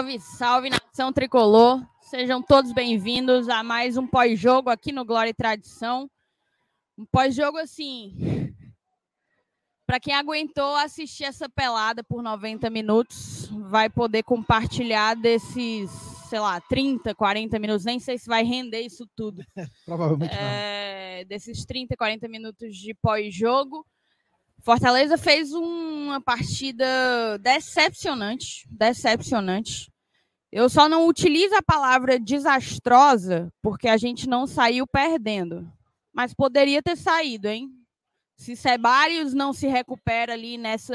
[0.00, 1.86] Salve, salve nação tricolor.
[2.00, 6.10] Sejam todos bem-vindos a mais um pós-jogo aqui no Glória e Tradição.
[6.96, 8.16] Um pós-jogo assim,
[9.86, 15.90] para quem aguentou assistir essa pelada por 90 minutos, vai poder compartilhar desses,
[16.30, 19.44] sei lá, 30, 40 minutos, nem sei se vai render isso tudo.
[19.84, 23.84] Provavelmente é, Desses 30, 40 minutos de pós-jogo.
[24.62, 29.90] Fortaleza fez uma partida decepcionante, decepcionante.
[30.52, 35.70] Eu só não utilizo a palavra desastrosa porque a gente não saiu perdendo.
[36.12, 37.70] Mas poderia ter saído, hein?
[38.36, 40.94] Se Sebarius não se recupera ali nessa,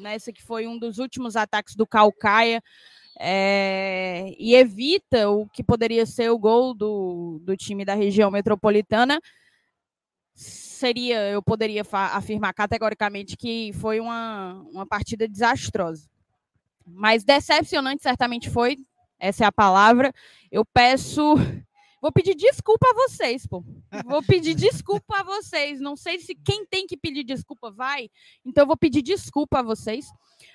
[0.00, 2.62] nessa que foi um dos últimos ataques do Calcaia
[3.18, 9.20] é, e evita o que poderia ser o gol do, do time da região metropolitana,
[10.80, 16.08] seria, eu poderia afirmar categoricamente que foi uma, uma partida desastrosa.
[16.86, 18.76] Mas decepcionante certamente foi,
[19.18, 20.12] essa é a palavra.
[20.50, 21.34] Eu peço.
[22.02, 23.62] Vou pedir desculpa a vocês, pô.
[24.06, 25.80] Vou pedir desculpa a vocês.
[25.80, 28.08] Não sei se quem tem que pedir desculpa vai,
[28.44, 30.06] então eu vou pedir desculpa a vocês.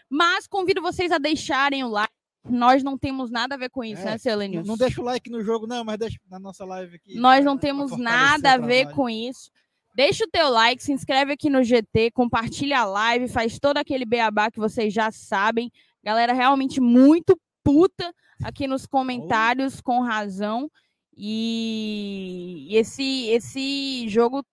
[0.09, 2.11] Mas convido vocês a deixarem o like.
[2.47, 4.67] Nós não temos nada a ver com isso, é, né, Selenius?
[4.67, 7.15] Não, não deixa o like no jogo, não, mas deixa na nossa live aqui.
[7.15, 9.49] Nós não temos nada a ver com isso.
[9.95, 14.03] Deixa o teu like, se inscreve aqui no GT, compartilha a live, faz todo aquele
[14.03, 15.71] beabá que vocês já sabem.
[16.03, 20.69] Galera realmente muito puta aqui nos comentários, com razão.
[21.15, 24.45] E esse, esse jogo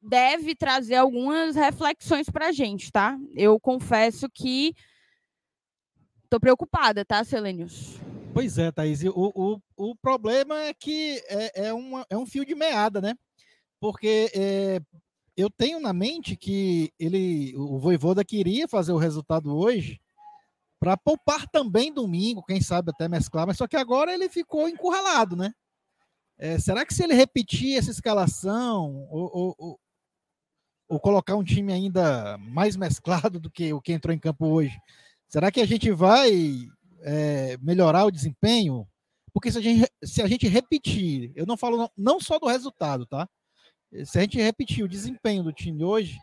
[0.00, 3.18] deve trazer algumas reflexões pra gente, tá?
[3.34, 4.76] Eu confesso que
[6.30, 7.98] tô preocupada, tá, Selenius?
[8.32, 9.02] Pois é, Thaís.
[9.02, 13.16] O, o, o problema é que é, é, uma, é um fio de meada, né?
[13.80, 14.80] Porque é,
[15.36, 20.00] eu tenho na mente que ele, o Voivoda queria fazer o resultado hoje
[20.80, 25.36] para poupar também domingo, quem sabe até mesclar, mas só que agora ele ficou encurralado,
[25.36, 25.52] né?
[26.38, 29.80] É, será que se ele repetir essa escalação ou, ou,
[30.88, 34.78] ou, colocar um time ainda mais mesclado do que o que entrou em campo hoje,
[35.28, 36.68] será que a gente vai
[37.02, 38.86] é, melhorar o desempenho?
[39.32, 43.04] Porque se a, gente, se a gente repetir, eu não falo não só do resultado,
[43.04, 43.28] tá?
[44.04, 46.18] Se a gente repetir o desempenho do time hoje,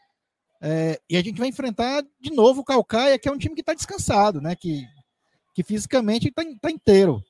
[0.62, 3.62] é, e a gente vai enfrentar de novo o Calcaia, que é um time que
[3.62, 4.56] está descansado, né?
[4.56, 4.88] Que,
[5.54, 7.24] que fisicamente está tá inteiro.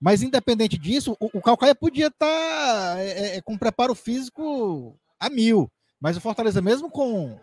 [0.00, 5.28] Mas independente disso, o, o Calcaia podia estar tá, é, é, com preparo físico a
[5.28, 5.70] mil.
[6.00, 7.38] Mas o Fortaleza, mesmo com,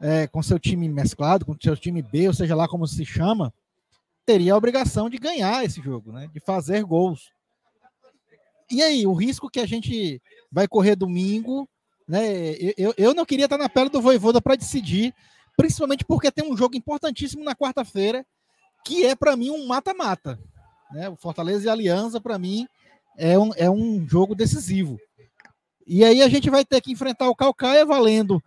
[0.00, 3.54] é, com seu time mesclado, com seu time B, ou seja lá como se chama,
[4.26, 6.28] teria a obrigação de ganhar esse jogo, né?
[6.34, 7.30] De fazer gols.
[8.70, 10.20] E aí, o risco que a gente
[10.50, 11.68] vai correr domingo
[12.08, 12.54] né?
[12.76, 15.14] Eu, eu não queria estar na pele do Voivoda para decidir,
[15.56, 18.24] principalmente porque tem um jogo importantíssimo na quarta-feira,
[18.84, 20.38] que é para mim um mata-mata.
[20.92, 21.08] Né?
[21.08, 22.66] O Fortaleza e Aliança, para mim,
[23.16, 24.98] é um, é um jogo decisivo.
[25.86, 28.42] E aí a gente vai ter que enfrentar o Calcaia valendo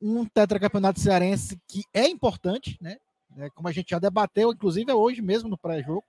[0.00, 2.96] um tetracampeonato cearense que é importante, né?
[3.36, 6.04] É, como a gente já debateu, inclusive hoje mesmo no pré-jogo,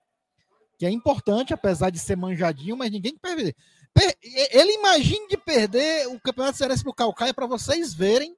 [0.79, 3.53] que é importante, apesar de ser manjadinho, mas ninguém perde.
[4.23, 8.33] Ele imagine de perder o Campeonato Cearense para o Calcaia para vocês verem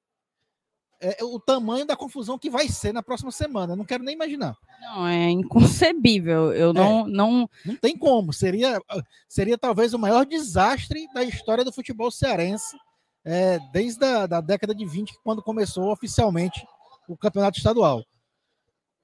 [0.99, 3.73] é, o tamanho da confusão que vai ser na próxima semana.
[3.73, 4.57] Eu não quero nem imaginar.
[4.81, 6.51] Não, é inconcebível.
[6.51, 7.49] Eu não, é, não.
[7.63, 8.33] Não tem como.
[8.33, 8.81] Seria,
[9.29, 12.75] seria talvez o maior desastre da história do futebol cearense
[13.23, 16.65] é, desde a da década de 20, quando começou oficialmente
[17.07, 18.03] o campeonato estadual.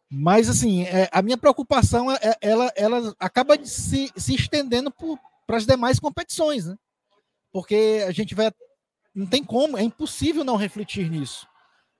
[0.10, 4.94] Mas, assim, é, a minha preocupação, é, ela, ela acaba se, se estendendo
[5.46, 6.78] para as demais competições, né?
[7.52, 8.52] Porque a gente vai.
[9.14, 11.48] Não tem como, é impossível não refletir nisso.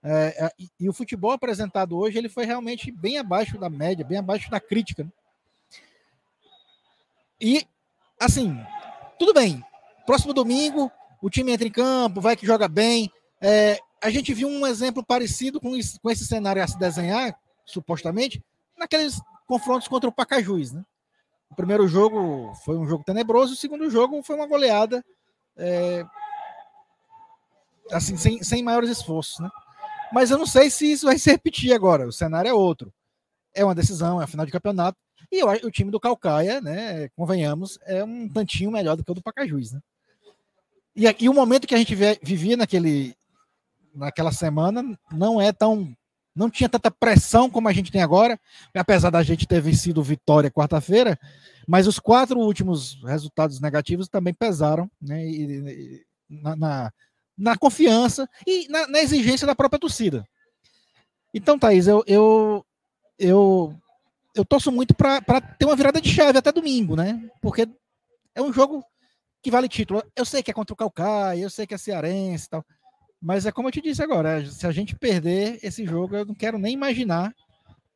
[0.02, 4.04] É, é, e, e, o futebol apresentado hoje ele foi realmente bem abaixo da média,
[4.04, 5.02] bem abaixo da crítica.
[5.02, 5.10] Né?
[7.40, 7.66] E,
[8.18, 8.56] assim,
[9.18, 9.62] tudo bem.
[10.06, 10.90] Próximo domingo,
[11.20, 13.10] o time entra em campo, vai que joga bem.
[13.40, 17.36] É, a gente viu um exemplo parecido com, isso, com esse cenário a se desenhar,
[17.68, 18.42] supostamente,
[18.76, 20.84] naqueles confrontos contra o Pacajus, né?
[21.50, 25.04] O primeiro jogo foi um jogo tenebroso, o segundo jogo foi uma goleada
[25.56, 26.04] é,
[27.90, 29.50] assim, sem, sem maiores esforços, né?
[30.12, 32.06] Mas eu não sei se isso vai se repetir agora.
[32.06, 32.92] O cenário é outro.
[33.54, 34.98] É uma decisão, é a final de campeonato.
[35.30, 39.14] E eu, o time do Calcaia, né, convenhamos, é um tantinho melhor do que o
[39.14, 39.80] do Pacajus, né?
[40.96, 43.14] E, e o momento que a gente vivia naquele,
[43.94, 44.82] naquela semana
[45.12, 45.94] não é tão
[46.38, 48.38] não tinha tanta pressão como a gente tem agora,
[48.72, 51.18] apesar da gente ter vencido Vitória quarta-feira,
[51.66, 56.92] mas os quatro últimos resultados negativos também pesaram né, e, na, na,
[57.36, 60.24] na, confiança e na, na, exigência da própria torcida.
[61.34, 62.64] Então, Thaís, eu, eu,
[63.18, 63.74] eu,
[64.34, 67.28] eu torço muito para ter uma virada de chave até domingo, né?
[67.42, 67.68] Porque
[68.34, 68.84] é um jogo
[69.42, 70.02] que vale título.
[70.14, 72.64] Eu sei que é contra o Calcaia, eu sei que é cearense e tal.
[73.20, 76.34] Mas é como eu te disse agora, se a gente perder esse jogo, eu não
[76.34, 77.34] quero nem imaginar.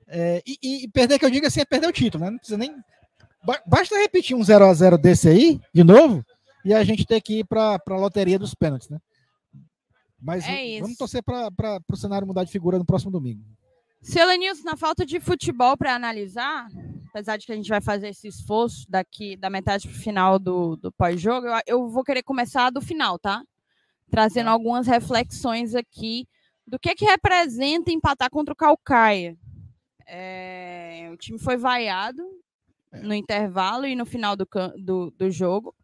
[0.09, 2.31] É, e, e, perder, que eu digo assim, é perder o título, né?
[2.31, 2.75] Não precisa nem.
[3.67, 6.25] Basta repetir um 0 a 0 desse aí, de novo,
[6.65, 8.99] e a gente ter que ir para a loteria dos pênaltis, né?
[10.21, 13.43] Mas é vamos torcer para o cenário mudar de figura no próximo domingo.
[14.01, 16.69] Selenilson, na falta de futebol para analisar,
[17.09, 20.39] apesar de que a gente vai fazer esse esforço daqui da metade para o final
[20.39, 23.43] do, do pós-jogo, eu, eu, vou querer começar do final, tá?
[24.13, 26.29] Trazendo algumas reflexões aqui
[26.67, 29.39] do que que representa empatar contra o Calcaia.
[30.07, 32.23] É, o time foi vaiado
[32.93, 33.01] é.
[33.01, 35.75] no intervalo e no final do, do, do jogo.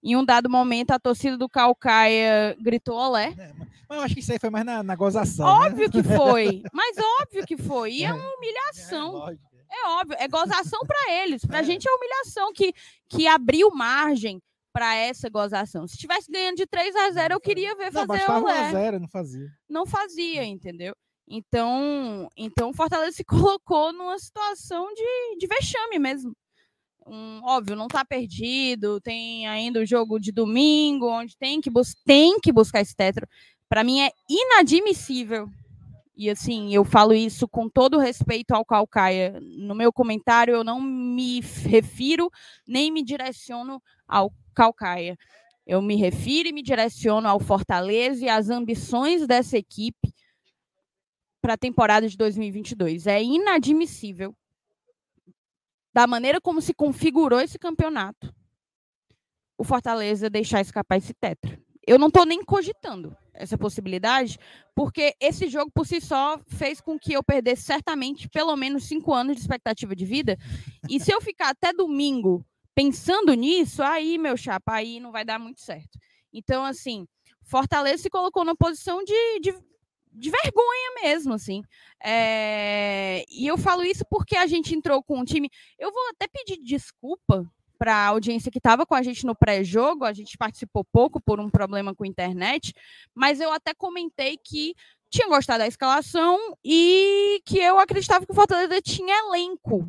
[0.00, 3.34] Em um dado momento, a torcida do Calcaia gritou olé.
[3.36, 3.52] É,
[3.88, 5.44] mas eu acho que isso aí foi mais na, na gozação.
[5.44, 5.66] Né?
[5.66, 5.90] Óbvio né?
[5.90, 6.62] que foi.
[6.72, 7.92] Mas óbvio que foi.
[7.94, 9.28] E é, é uma humilhação.
[9.28, 9.36] É,
[9.70, 10.16] é óbvio.
[10.20, 11.44] É gozação para eles.
[11.44, 11.64] Para a é.
[11.64, 12.72] gente é humilhação que,
[13.08, 14.40] que abriu margem
[14.74, 15.86] para essa gozação.
[15.86, 18.68] Se tivesse ganhando de 3 a 0 eu queria ver fazer não, olé.
[18.68, 19.48] 1 0 não fazia.
[19.68, 20.94] Não fazia, entendeu?
[21.26, 26.36] Então, então o Fortaleza se colocou numa situação de, de vexame mesmo
[27.06, 31.94] um, óbvio, não está perdido, tem ainda o jogo de domingo, onde tem que, bus
[32.04, 33.28] tem que buscar esse tetra.
[33.68, 35.48] Para mim é inadmissível.
[36.16, 39.38] E assim, eu falo isso com todo respeito ao Calcaia.
[39.40, 42.30] No meu comentário, eu não me refiro
[42.66, 45.16] nem me direciono ao Calcaia.
[45.66, 50.14] Eu me refiro e me direciono ao Fortaleza e às ambições dessa equipe
[51.40, 53.06] para a temporada de 2022.
[53.06, 54.34] É inadmissível
[55.92, 58.34] da maneira como se configurou esse campeonato,
[59.56, 61.56] o Fortaleza deixar escapar esse tetra.
[61.86, 64.38] Eu não estou nem cogitando essa possibilidade,
[64.74, 69.12] porque esse jogo por si só fez com que eu perdesse certamente pelo menos cinco
[69.12, 70.36] anos de expectativa de vida.
[70.88, 75.38] E se eu ficar até domingo pensando nisso, aí, meu chapa, aí não vai dar
[75.38, 75.98] muito certo.
[76.32, 77.06] Então, assim,
[77.42, 79.54] Fortaleza se colocou na posição de, de
[80.14, 81.62] de vergonha mesmo, assim.
[82.02, 83.24] É...
[83.28, 85.50] E eu falo isso porque a gente entrou com um time.
[85.78, 87.44] Eu vou até pedir desculpa
[87.76, 90.04] para a audiência que estava com a gente no pré-jogo.
[90.04, 92.72] A gente participou pouco por um problema com a internet,
[93.12, 94.74] mas eu até comentei que
[95.10, 99.86] tinha gostado da escalação e que eu acreditava que o Fortaleza tinha elenco.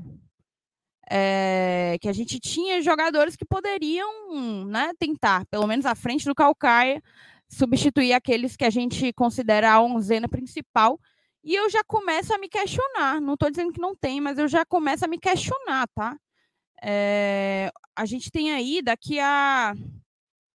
[1.10, 1.98] É...
[2.02, 7.02] que a gente tinha jogadores que poderiam né, tentar, pelo menos à frente do Calcaia,
[7.48, 11.00] substituir aqueles que a gente considera a onzena principal.
[11.44, 13.22] E eu já começo a me questionar.
[13.22, 16.18] Não estou dizendo que não tem, mas eu já começo a me questionar, tá?
[16.84, 19.76] É, a gente tem aí, daqui a,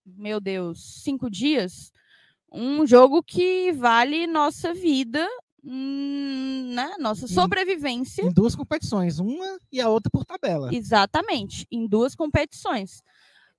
[0.06, 1.92] meu Deus, cinco dias,
[2.52, 5.28] um jogo que vale nossa vida,
[5.64, 6.96] né?
[7.00, 8.22] Nossa sobrevivência.
[8.22, 10.74] Em, em duas competições, uma e a outra por tabela.
[10.74, 13.04] Exatamente, em duas competições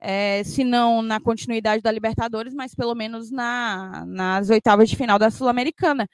[0.00, 5.18] é, se não na continuidade da Libertadores, mas pelo menos na, nas oitavas de final
[5.18, 6.08] da Sul-Americana.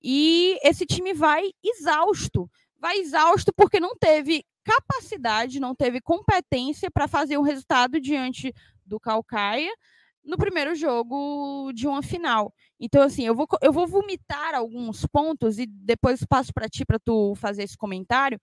[0.00, 2.48] E esse time vai exausto.
[2.80, 8.54] Vai exausto porque não teve capacidade, não teve competência para fazer um resultado diante
[8.86, 9.72] do Calcaia
[10.24, 12.52] no primeiro jogo de uma final.
[12.78, 16.98] Então, assim, eu vou, eu vou vomitar alguns pontos e depois passo para ti para
[16.98, 18.40] tu fazer esse comentário.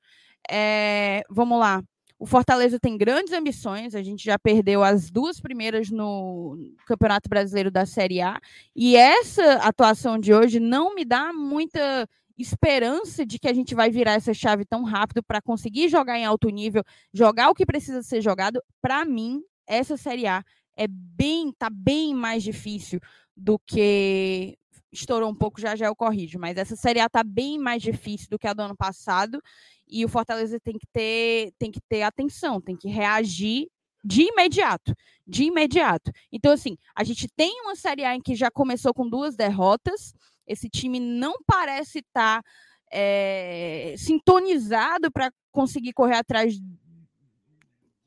[0.49, 1.81] É, vamos lá.
[2.17, 7.71] O Fortaleza tem grandes ambições, a gente já perdeu as duas primeiras no Campeonato Brasileiro
[7.71, 8.37] da Série A,
[8.75, 12.05] e essa atuação de hoje não me dá muita
[12.37, 16.25] esperança de que a gente vai virar essa chave tão rápido para conseguir jogar em
[16.25, 16.83] alto nível,
[17.13, 18.61] jogar o que precisa ser jogado.
[18.81, 20.43] Para mim, essa Série A
[20.79, 23.01] é bem, tá bem mais difícil
[23.35, 24.57] do que
[24.89, 28.29] estourou um pouco, já já eu corrijo, mas essa Série A tá bem mais difícil
[28.29, 29.41] do que a do ano passado
[29.85, 33.67] e o Fortaleza tem que ter, tem que ter atenção, tem que reagir
[34.01, 34.95] de imediato,
[35.27, 36.13] de imediato.
[36.31, 40.13] Então, assim, a gente tem uma Série A em que já começou com duas derrotas,
[40.47, 42.49] esse time não parece estar tá,
[42.89, 46.57] é, sintonizado para conseguir correr atrás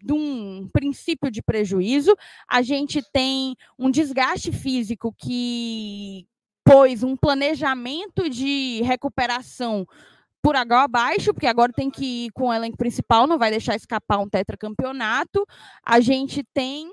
[0.03, 2.17] de um princípio de prejuízo.
[2.49, 6.27] A gente tem um desgaste físico que
[6.65, 9.87] pôs um planejamento de recuperação
[10.43, 13.77] por água abaixo, porque agora tem que ir com o elenco principal, não vai deixar
[13.77, 15.47] escapar um tetracampeonato.
[15.85, 16.91] A gente tem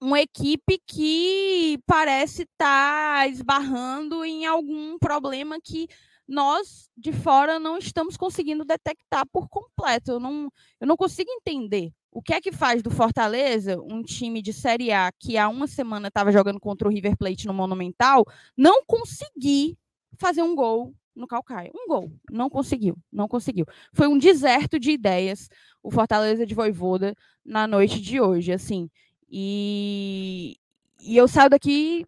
[0.00, 5.88] uma equipe que parece estar tá esbarrando em algum problema que
[6.28, 10.12] nós de fora não estamos conseguindo detectar por completo.
[10.12, 14.42] Eu não, eu não consigo entender o que é que faz do Fortaleza, um time
[14.42, 18.24] de Série A que há uma semana estava jogando contra o River Plate no Monumental,
[18.56, 19.78] não conseguir
[20.18, 21.70] fazer um gol no Calcaia.
[21.74, 22.12] Um gol.
[22.30, 22.96] Não conseguiu.
[23.12, 23.66] Não conseguiu.
[23.92, 25.48] Foi um deserto de ideias
[25.82, 28.88] o Fortaleza de Voivoda na noite de hoje, assim.
[29.28, 30.56] E,
[31.00, 32.06] e eu saio daqui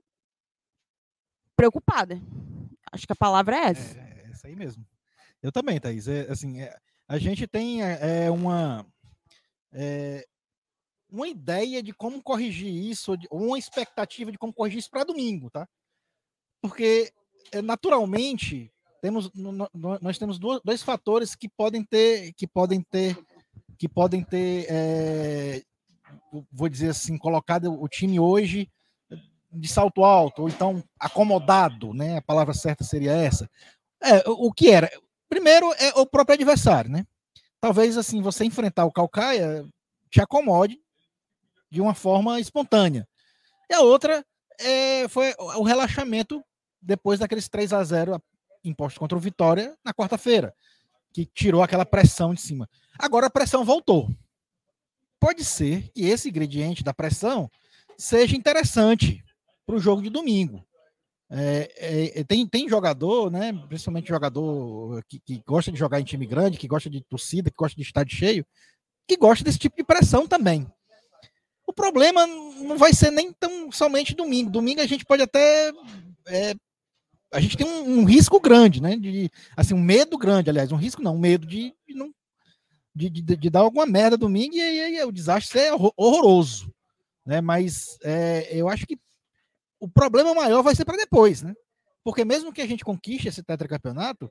[1.56, 2.20] preocupada.
[2.92, 3.98] Acho que a palavra é essa.
[3.98, 4.09] É,
[4.40, 4.86] essa aí mesmo.
[5.42, 6.08] Eu também, Thaís.
[6.08, 6.74] É, assim, é,
[7.06, 8.86] a gente tem é, é uma,
[9.72, 10.26] é,
[11.10, 15.50] uma ideia de como corrigir isso, ou uma expectativa de como corrigir isso para domingo,
[15.50, 15.68] tá?
[16.62, 17.12] Porque,
[17.52, 19.30] é, naturalmente, temos,
[20.02, 23.16] nós temos dois fatores que podem ter, que podem ter,
[23.78, 25.62] que podem ter, é,
[26.52, 28.70] vou dizer assim, colocado o time hoje
[29.52, 32.18] de salto alto, ou então acomodado, né?
[32.18, 33.50] A palavra certa seria essa.
[34.02, 34.90] É, o que era?
[35.28, 37.06] Primeiro é o próprio adversário, né?
[37.60, 39.66] Talvez assim, você enfrentar o Calcaia
[40.10, 40.80] te acomode
[41.70, 43.06] de uma forma espontânea.
[43.68, 44.24] E a outra
[44.58, 46.42] é, foi o relaxamento
[46.80, 48.22] depois daqueles 3 a 0
[48.64, 50.54] impostos contra o Vitória na quarta-feira,
[51.12, 52.68] que tirou aquela pressão de cima.
[52.98, 54.08] Agora a pressão voltou.
[55.18, 57.50] Pode ser que esse ingrediente da pressão
[57.96, 59.22] seja interessante
[59.66, 60.64] para o jogo de domingo.
[61.32, 66.04] É, é, é, tem, tem jogador, né, principalmente jogador que, que, gosta de jogar em
[66.04, 68.44] time grande, que gosta de torcida, que gosta de estádio cheio,
[69.06, 70.66] que gosta desse tipo de pressão também.
[71.64, 74.50] O problema não vai ser nem tão somente domingo.
[74.50, 75.70] Domingo a gente pode até.
[76.26, 76.52] É,
[77.32, 78.96] a gente tem um, um, risco grande, né?
[78.96, 82.12] De, assim, um medo grande, aliás, um risco não, um medo de, de não.
[82.92, 86.74] De, de, de, dar alguma merda domingo e aí o desastre é horroroso.
[87.24, 87.40] Né?
[87.40, 88.98] Mas é, eu acho que
[89.80, 91.54] o problema maior vai ser para depois, né?
[92.04, 94.30] Porque mesmo que a gente conquiste esse tetracampeonato,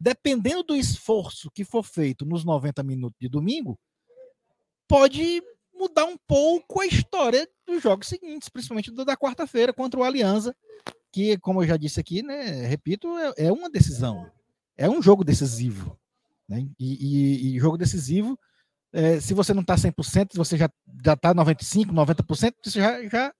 [0.00, 3.78] dependendo do esforço que for feito nos 90 minutos de domingo,
[4.88, 5.42] pode
[5.74, 10.56] mudar um pouco a história dos jogos seguintes, principalmente do da quarta-feira contra o Alianza,
[11.12, 14.30] que, como eu já disse aqui, né, repito, é, é uma decisão,
[14.76, 15.98] é um jogo decisivo.
[16.48, 16.66] Né?
[16.78, 18.38] E, e, e jogo decisivo,
[18.92, 23.34] é, se você não está 100%, se você já está 95%, 90%, você já, já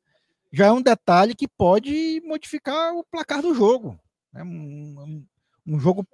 [0.53, 3.99] já é um detalhe que pode modificar o placar do jogo.
[4.33, 4.43] Né?
[4.43, 5.25] Um,
[5.67, 6.07] um, jogo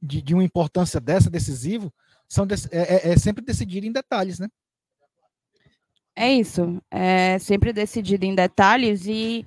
[0.00, 1.92] de, de, uma importância dessa, decisivo,
[2.28, 4.48] são é, é, é, sempre decidido em detalhes, né?
[6.14, 9.46] É isso, é sempre decidido em detalhes e,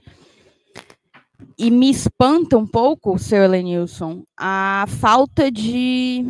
[1.58, 6.26] e me espanta um pouco, seu Elenilson, a falta de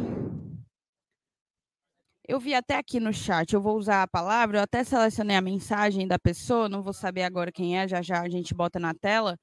[2.27, 5.42] eu vi até aqui no chat, eu vou usar a palavra, eu até selecionei a
[5.42, 8.94] mensagem da pessoa, não vou saber agora quem é, já já a gente bota na
[8.94, 9.38] tela,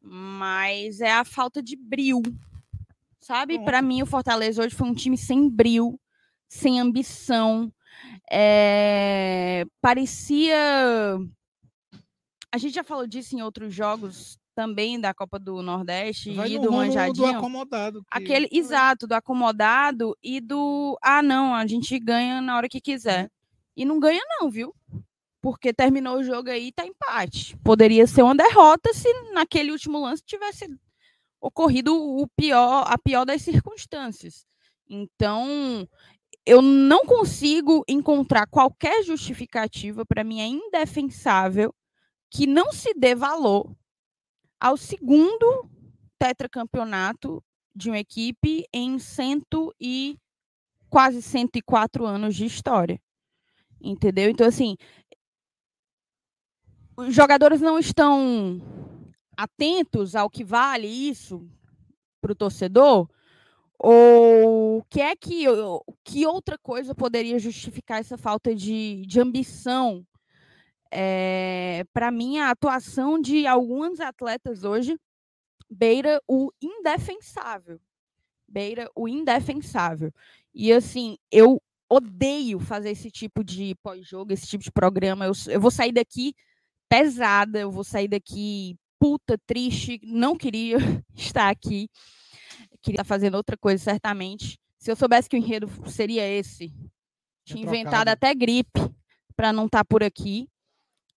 [0.00, 2.22] mas é a falta de bril.
[3.20, 3.58] Sabe?
[3.64, 5.98] Para mim, o Fortaleza hoje foi um time sem bril,
[6.46, 7.72] sem ambição.
[8.30, 9.64] É...
[9.80, 10.56] Parecia.
[12.52, 16.58] A gente já falou disso em outros jogos também da Copa do Nordeste Vai e
[16.58, 17.14] do Manjadinho.
[17.14, 18.02] Do acomodado.
[18.02, 18.06] Que...
[18.10, 23.30] Aquele, exato, do acomodado e do ah, não, a gente ganha na hora que quiser.
[23.76, 24.74] E não ganha não, viu?
[25.40, 27.56] Porque terminou o jogo aí tá empate.
[27.58, 30.68] Poderia ser uma derrota se naquele último lance tivesse
[31.40, 34.46] ocorrido o pior, a pior das circunstâncias.
[34.88, 35.86] Então,
[36.46, 41.74] eu não consigo encontrar qualquer justificativa para mim é indefensável
[42.30, 43.70] que não se dê valor
[44.64, 45.68] ao segundo
[46.18, 47.44] tetracampeonato
[47.76, 50.16] de uma equipe em cento e
[50.88, 52.98] quase 104 anos de história.
[53.78, 54.30] Entendeu?
[54.30, 54.74] Então, assim,
[56.96, 58.62] os jogadores não estão
[59.36, 61.46] atentos ao que vale isso
[62.18, 63.06] para o torcedor?
[63.78, 65.44] Ou que é que,
[66.02, 70.06] que outra coisa poderia justificar essa falta de, de ambição
[70.94, 74.96] é, eh, para mim, a atuação de alguns atletas hoje
[75.68, 77.80] beira o indefensável.
[78.46, 80.12] Beira o indefensável.
[80.54, 85.26] E assim, eu odeio fazer esse tipo de pós-jogo, esse tipo de programa.
[85.26, 86.34] Eu, eu vou sair daqui
[86.88, 90.78] pesada, eu vou sair daqui puta, triste, não queria
[91.14, 91.88] estar aqui.
[92.80, 94.58] Queria estar fazendo outra coisa, certamente.
[94.78, 96.72] Se eu soubesse que o enredo seria esse,
[97.44, 98.80] tinha inventado até gripe
[99.34, 100.48] para não estar por aqui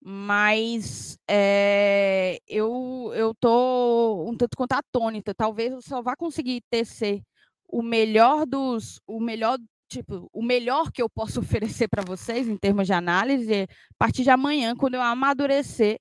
[0.10, 5.36] mas é, eu eu tô um tanto quanto atônita.
[5.36, 7.22] Talvez eu só vá conseguir tecer
[7.68, 9.60] o melhor dos, o melhor
[9.90, 14.24] tipo, o melhor que eu posso oferecer para vocês em termos de análise a partir
[14.24, 16.00] de amanhã, quando eu amadurecer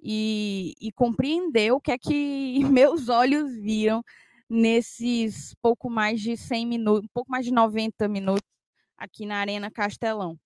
[0.00, 4.04] e, e compreender o que é que meus olhos viram
[4.48, 8.48] nesses pouco mais de 100 minutos, um pouco mais de 90 minutos
[8.96, 10.38] aqui na Arena Castelão.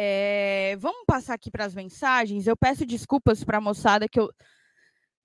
[0.00, 2.46] É, vamos passar aqui para as mensagens.
[2.46, 4.30] Eu peço desculpas para a moçada que eu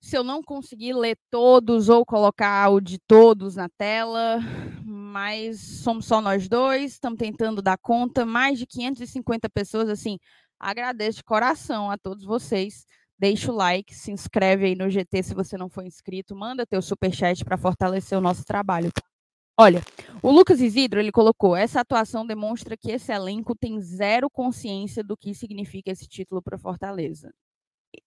[0.00, 4.38] se eu não conseguir ler todos ou colocar o de todos na tela,
[4.84, 10.18] mas somos só nós dois, estamos tentando dar conta, mais de 550 pessoas, assim,
[10.60, 12.84] agradeço de coração a todos vocês.
[13.18, 16.82] Deixa o like, se inscreve aí no GT se você não for inscrito, manda teu
[16.82, 18.90] superchat para fortalecer o nosso trabalho.
[18.92, 19.13] Tá?
[19.56, 19.82] Olha,
[20.22, 25.16] o Lucas Isidro, ele colocou, essa atuação demonstra que esse elenco tem zero consciência do
[25.16, 27.32] que significa esse título para Fortaleza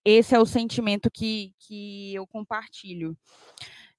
[0.04, 3.16] esse é o sentimento que, que eu compartilho.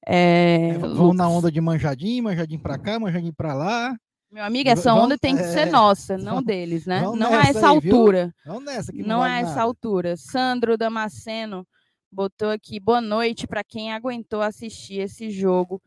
[0.05, 3.95] É, Vão na onda de manjadinho, manjadinho para cá, manjadinho para lá.
[4.31, 7.01] Meu amigo, essa onda tem que ser é, nossa, não deles, né?
[7.01, 8.33] Não a essa aí, altura.
[8.45, 8.59] Não,
[9.05, 9.61] não a essa nada.
[9.63, 10.15] altura.
[10.15, 11.67] Sandro Damasceno
[12.11, 15.81] botou aqui boa noite para quem aguentou assistir esse jogo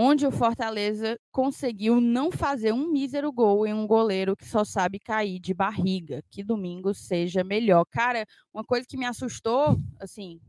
[0.00, 5.00] onde o Fortaleza conseguiu não fazer um mísero gol em um goleiro que só sabe
[5.00, 6.22] cair de barriga.
[6.30, 7.84] Que domingo seja melhor.
[7.90, 8.24] Cara,
[8.54, 10.40] uma coisa que me assustou, assim,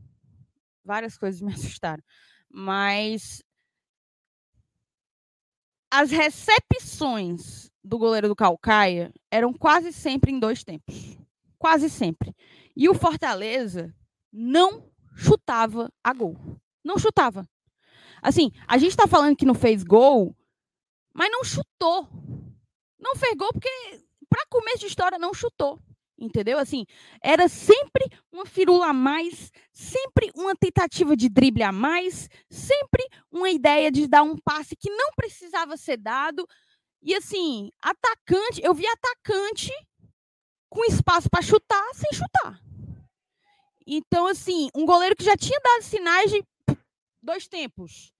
[0.84, 2.00] várias coisas me assustaram,
[2.48, 3.42] mas
[5.90, 11.18] as recepções do goleiro do Calcaia eram quase sempre em dois tempos.
[11.58, 12.32] Quase sempre.
[12.76, 13.92] E o Fortaleza
[14.32, 16.38] não chutava a gol.
[16.84, 17.49] Não chutava.
[18.22, 20.34] Assim, a gente está falando que não fez gol,
[21.12, 22.08] mas não chutou.
[22.98, 23.68] Não fez gol porque,
[24.28, 25.80] para começo de história, não chutou.
[26.18, 26.58] Entendeu?
[26.58, 26.84] Assim,
[27.22, 33.48] era sempre uma firula a mais, sempre uma tentativa de drible a mais, sempre uma
[33.48, 36.46] ideia de dar um passe que não precisava ser dado.
[37.02, 39.72] E assim, atacante, eu vi atacante
[40.68, 42.60] com espaço para chutar sem chutar.
[43.86, 46.44] Então, assim, um goleiro que já tinha dado sinais de
[47.22, 48.12] dois tempos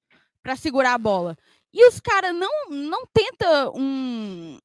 [0.42, 1.36] para segurar a bola.
[1.72, 4.58] E os caras não não tenta um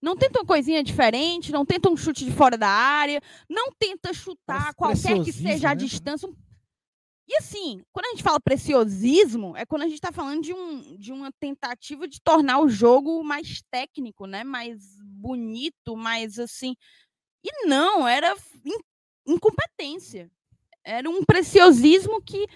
[0.00, 4.12] não tenta uma coisinha diferente, não tenta um chute de fora da área, não tenta
[4.12, 5.76] chutar qualquer que seja a né?
[5.76, 6.28] distância.
[7.26, 10.96] E assim, quando a gente fala preciosismo, é quando a gente está falando de, um,
[10.98, 14.44] de uma tentativa de tornar o jogo mais técnico, né?
[14.44, 16.76] Mais bonito, mais assim.
[17.42, 18.36] E não, era
[19.26, 20.30] incompetência.
[20.84, 22.46] Era um preciosismo que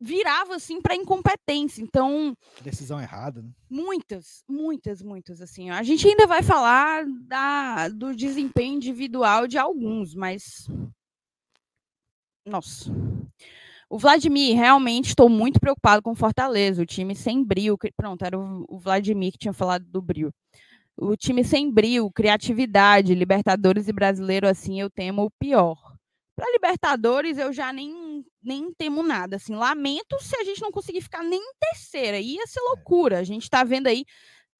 [0.00, 1.82] virava assim para incompetência.
[1.82, 3.50] Então, decisão errada, né?
[3.68, 5.70] Muitas, muitas, muitas assim.
[5.70, 10.68] A gente ainda vai falar da, do desempenho individual de alguns, mas
[12.46, 12.90] nossa.
[13.90, 17.78] O Vladimir, realmente estou muito preocupado com o Fortaleza, o time sem brilho.
[17.96, 20.32] Pronto, era o Vladimir que tinha falado do brilho.
[20.96, 25.97] O time sem brilho, criatividade, Libertadores e Brasileiro, assim, eu temo o pior.
[26.38, 29.34] Para Libertadores, eu já nem, nem temo nada.
[29.34, 32.20] Assim, lamento se a gente não conseguir ficar nem em terceira.
[32.20, 32.62] Ia ser é.
[32.62, 33.18] loucura.
[33.18, 34.04] A gente está vendo aí,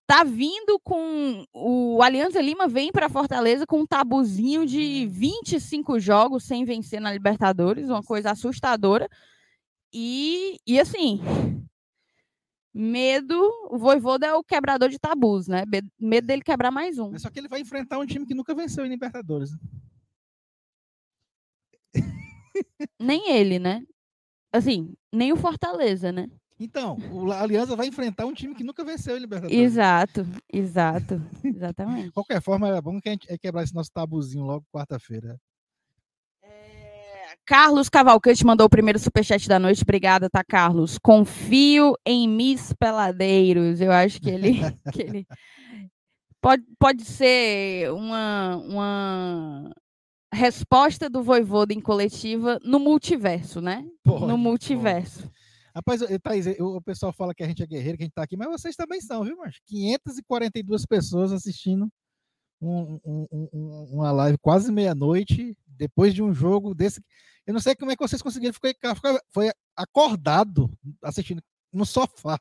[0.04, 6.00] tá vindo com o Alianza Lima vem para Fortaleza com um tabuzinho de 25 uhum.
[6.00, 9.08] jogos sem vencer na Libertadores, uma coisa assustadora.
[9.94, 11.20] E, e assim,
[12.74, 15.62] medo, o Voivoda é o quebrador de tabus, né?
[15.96, 17.16] Medo dele quebrar mais um.
[17.16, 19.50] só que ele vai enfrentar um time que nunca venceu em Libertadores.
[22.98, 23.82] Nem ele, né?
[24.52, 26.28] Assim, nem o Fortaleza, né?
[26.61, 29.56] Então, o Aliança vai enfrentar um time que nunca venceu em Libertadores.
[29.56, 32.06] Exato, exato, exatamente.
[32.06, 35.38] De qualquer forma, é bom que a gente é quebrar esse nosso tabuzinho logo quarta-feira.
[36.42, 37.37] É...
[37.46, 39.82] Carlos Cavalcante mandou o primeiro superchat da noite.
[39.82, 40.98] Obrigada, tá, Carlos?
[40.98, 43.80] Confio em Miss Peladeiros.
[43.80, 44.58] Eu acho que ele,
[44.92, 45.26] que ele...
[46.40, 49.74] Pode, pode ser uma, uma
[50.32, 53.86] resposta do Voivoda em coletiva no multiverso, né?
[54.04, 55.22] Pode, no multiverso.
[55.22, 55.38] Pode.
[55.74, 58.36] Rapaz, Thaís, o pessoal fala que a gente é guerreiro, que a gente tá aqui,
[58.36, 61.88] mas vocês também são, viu, mas 542 pessoas assistindo
[62.60, 67.00] um, um, um, uma live quase meia-noite, depois de um jogo desse.
[67.46, 70.70] Eu não sei como é que vocês conseguiram ficar, ficar foi acordado
[71.02, 72.38] assistindo no sofá.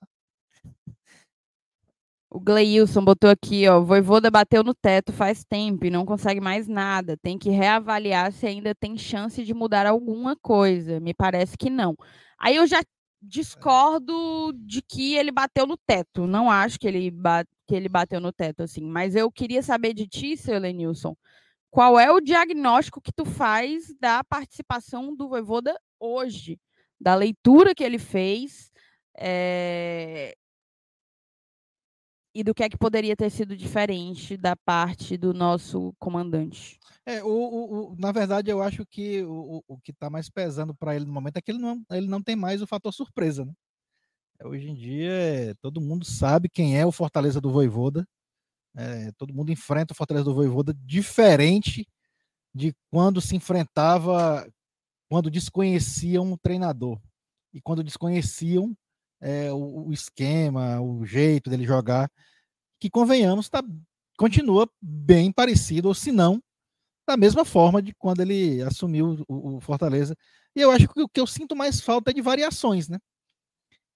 [2.30, 6.68] O Gleilson botou aqui, ó, Voivoda bateu no teto faz tempo e não consegue mais
[6.68, 7.18] nada.
[7.18, 11.00] Tem que reavaliar se ainda tem chance de mudar alguma coisa.
[11.00, 11.96] Me parece que não.
[12.38, 12.82] Aí eu já
[13.22, 16.28] discordo de que ele bateu no teto.
[16.28, 17.12] Não acho que ele,
[17.66, 18.84] que ele bateu no teto, assim.
[18.84, 21.16] Mas eu queria saber de ti, seu Lenilson,
[21.72, 26.60] qual é o diagnóstico que tu faz da participação do Voivoda hoje?
[27.00, 28.72] Da leitura que ele fez,
[29.18, 30.36] é,
[32.38, 36.80] e do que é que poderia ter sido diferente da parte do nosso comandante.
[37.04, 40.76] É, o, o, o na verdade, eu acho que o, o que está mais pesando
[40.76, 43.44] para ele no momento é que ele não, ele não tem mais o fator surpresa,
[43.44, 43.52] né?
[44.44, 48.08] Hoje em dia, é, todo mundo sabe quem é o Fortaleza do Voivoda.
[48.76, 51.88] É, todo mundo enfrenta o Fortaleza do Voivoda diferente
[52.54, 54.48] de quando se enfrentava
[55.10, 57.02] quando desconheciam o treinador
[57.52, 58.78] e quando desconheciam
[59.22, 62.10] é, o, o, esquema, o jeito dele jogar,
[62.80, 63.64] que convenhamos, tá,
[64.18, 66.42] continua bem parecido, ou se não,
[67.08, 70.16] da mesma forma de quando ele assumiu o, o Fortaleza.
[70.56, 72.98] E eu acho que o que eu sinto mais falta é de variações, né?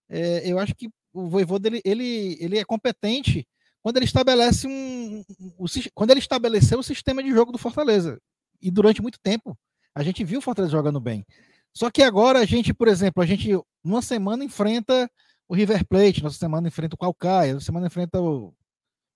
[0.10, 3.48] É, eu acho que o Voivoda ele, ele, ele é competente
[3.82, 8.20] quando ele estabelece um, um, um, quando ele estabeleceu o sistema de jogo do Fortaleza.
[8.62, 9.58] E durante muito tempo
[9.96, 11.26] a gente viu o Fortaleza jogando bem.
[11.74, 13.50] Só que agora a gente, por exemplo, a gente
[13.84, 15.10] uma semana enfrenta
[15.48, 18.54] o River Plate, nossa semana enfrenta o Calcaia, nossa semana enfrenta o,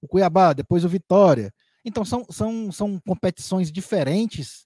[0.02, 1.54] o Cuiabá, depois o Vitória.
[1.84, 4.66] Então são, são, são competições diferentes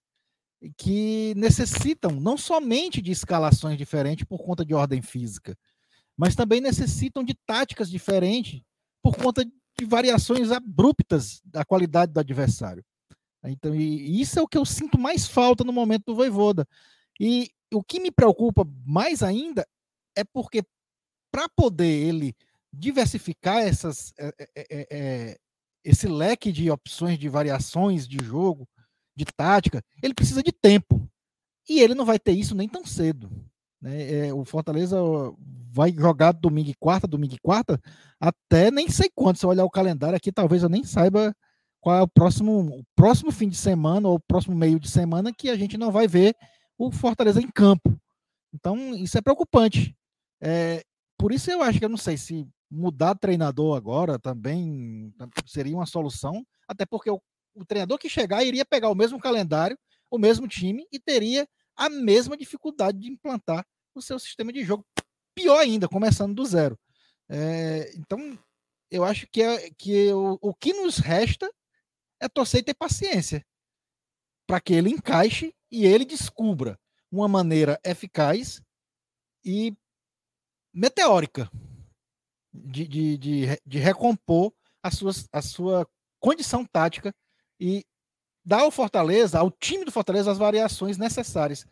[0.77, 5.57] que necessitam não somente de escalações diferentes por conta de ordem física,
[6.17, 8.61] mas também necessitam de táticas diferentes
[9.01, 12.83] por conta de variações abruptas da qualidade do adversário.
[13.45, 16.67] Então, isso é o que eu sinto mais falta no momento do Voivoda.
[17.17, 19.67] E o que me preocupa mais ainda
[20.15, 20.63] é porque
[21.31, 22.35] para poder ele
[22.71, 25.37] diversificar essas, é, é, é,
[25.83, 28.67] esse leque de opções de variações de jogo,
[29.15, 31.07] de tática, ele precisa de tempo.
[31.67, 33.29] E ele não vai ter isso nem tão cedo.
[33.81, 34.27] Né?
[34.27, 34.97] É, o Fortaleza
[35.71, 37.79] vai jogar domingo e quarta, domingo e quarta,
[38.19, 39.37] até nem sei quando.
[39.37, 41.35] Se eu olhar o calendário aqui, talvez eu nem saiba
[41.79, 45.31] qual é o próximo, o próximo fim de semana ou o próximo meio de semana
[45.33, 46.35] que a gente não vai ver
[46.79, 47.99] o Fortaleza em campo.
[48.53, 49.93] Então, isso é preocupante.
[50.41, 50.81] É,
[51.17, 55.13] por isso eu acho que eu não sei se mudar treinador agora também
[55.45, 57.21] seria uma solução, até porque o,
[57.53, 59.77] o treinador que chegar iria pegar o mesmo calendário,
[60.09, 64.85] o mesmo time e teria a mesma dificuldade de implantar o seu sistema de jogo.
[65.35, 66.79] Pior ainda, começando do zero.
[67.27, 68.39] É, então,
[68.89, 71.51] eu acho que, é, que o, o que nos resta
[72.19, 73.45] é torcer e ter paciência
[74.49, 76.75] para que ele encaixe e ele descubra
[77.11, 78.59] uma maneira eficaz
[79.45, 79.77] e
[80.73, 81.47] meteórica
[82.51, 85.87] de, de, de, de recompor a, suas, a sua
[86.19, 87.13] condição tática
[87.59, 87.85] e
[88.43, 91.63] dar ao Fortaleza, ao time do Fortaleza, as variações necessárias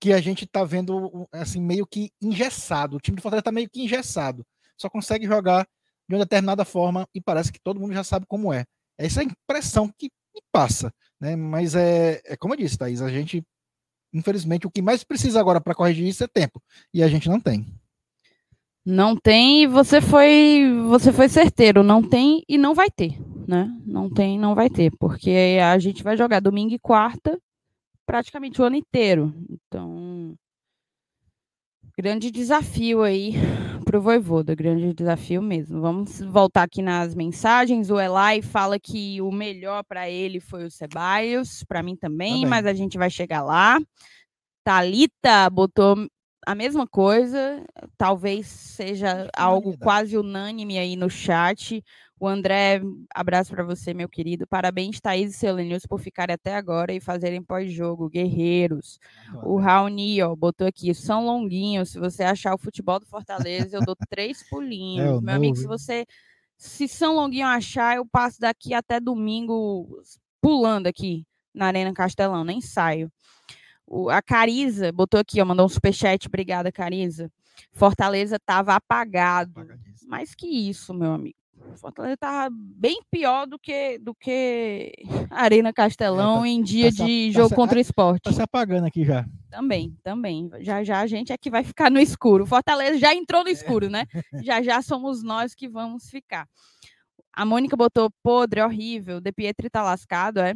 [0.00, 2.96] que a gente está vendo assim meio que engessado.
[2.96, 4.42] O time do Fortaleza está meio que engessado.
[4.78, 5.68] Só consegue jogar
[6.08, 8.64] de uma determinada forma e parece que todo mundo já sabe como é.
[8.96, 10.90] Essa é a impressão que me passa,
[11.22, 11.36] né?
[11.36, 13.44] Mas é, é como eu disse, Thaís, a gente
[14.12, 16.60] infelizmente o que mais precisa agora para corrigir isso é tempo
[16.92, 17.64] e a gente não tem.
[18.84, 23.72] Não tem e você foi, você foi certeiro, não tem e não vai ter, né?
[23.86, 27.40] Não tem, não vai ter, porque a gente vai jogar domingo e quarta
[28.04, 29.32] praticamente o ano inteiro.
[29.48, 30.34] Então,
[31.98, 33.34] grande desafio aí
[33.84, 35.80] para o Voivoda, grande desafio mesmo.
[35.80, 37.90] Vamos voltar aqui nas mensagens.
[37.90, 42.46] O Elai fala que o melhor para ele foi o Ceballos, para mim também, também,
[42.46, 43.78] mas a gente vai chegar lá.
[44.64, 46.06] Talita botou
[46.46, 47.64] a mesma coisa,
[47.96, 51.82] talvez seja algo quase unânime aí no chat.
[52.22, 52.80] O André,
[53.12, 54.46] abraço para você, meu querido.
[54.46, 58.08] Parabéns, Thaís e Selenius, por ficarem até agora e fazerem pós-jogo.
[58.08, 59.00] Guerreiros.
[59.42, 60.94] O Raoni, ó, botou aqui.
[60.94, 61.88] São longuinhos.
[61.90, 65.18] Se você achar o futebol do Fortaleza, eu dou três pulinhos.
[65.18, 66.06] É, meu amigo, se você.
[66.56, 69.88] Se São Longuinho achar, eu passo daqui até domingo
[70.40, 72.44] pulando aqui na Arena Castelão.
[72.44, 73.10] Nem saio.
[73.84, 76.28] O, a Cariza botou aqui, ó, mandou um superchat.
[76.28, 77.28] Obrigada, Cariza.
[77.72, 79.66] Fortaleza estava apagado.
[80.06, 81.41] Mais que isso, meu amigo.
[81.76, 84.92] Fortaleza estava bem pior do que do que
[85.30, 88.18] Arena Castelão é, tá, em dia tá, de tá, jogo contra o esporte.
[88.18, 89.24] Está se apagando aqui já.
[89.50, 90.50] Também, também.
[90.60, 92.46] Já já a gente é que vai ficar no escuro.
[92.46, 93.52] Fortaleza já entrou no é.
[93.52, 94.06] escuro, né?
[94.44, 96.48] já já somos nós que vamos ficar.
[97.32, 99.20] A Mônica botou podre, horrível.
[99.20, 100.54] De Pietri tá lascado, é?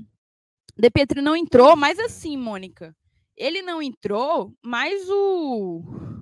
[0.76, 2.94] De Pietri não entrou, mas assim, Mônica.
[3.36, 6.15] Ele não entrou, mas o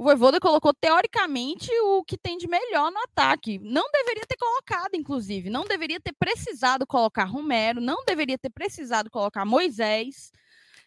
[0.00, 3.58] o Voivoda colocou teoricamente o que tem de melhor no ataque.
[3.58, 5.50] Não deveria ter colocado, inclusive.
[5.50, 10.32] Não deveria ter precisado colocar Romero, não deveria ter precisado colocar Moisés.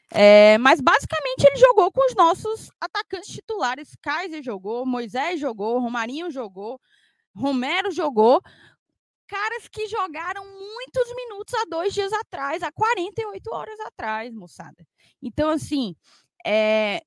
[0.09, 3.95] É, mas basicamente ele jogou com os nossos atacantes titulares.
[4.01, 6.81] Kaiser jogou, Moisés jogou, Romarinho jogou,
[7.35, 8.41] Romero jogou.
[9.27, 14.87] Caras que jogaram muitos minutos há dois dias atrás, há 48 horas atrás, moçada.
[15.21, 15.95] Então, assim,
[16.43, 17.03] é,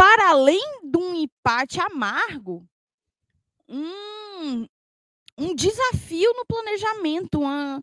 [0.00, 2.66] para além de um empate amargo,
[3.68, 4.66] um,
[5.36, 7.82] um desafio no planejamento, uma,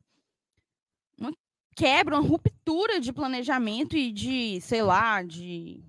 [1.20, 1.32] uma
[1.76, 5.84] quebra, uma ruptura de planejamento e de, sei lá, de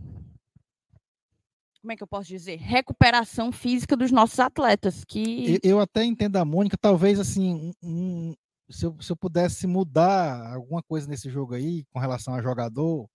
[1.81, 2.57] como é que eu posso dizer?
[2.57, 5.05] Recuperação física dos nossos atletas.
[5.07, 8.35] Que eu, até entendo a Mônica, talvez assim, um,
[8.69, 13.09] se, eu, se eu pudesse mudar alguma coisa nesse jogo aí com relação a jogador,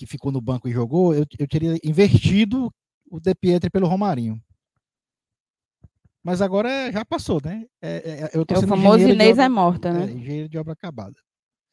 [0.00, 2.72] que ficou no banco e jogou, eu, eu teria invertido
[3.10, 4.42] o De Pietri pelo Romarinho.
[6.24, 7.66] Mas agora já passou, né?
[7.82, 10.06] É, é, eu tô é o famoso Inês obra, é morta, né?
[10.06, 11.16] É, engenheiro de obra acabada.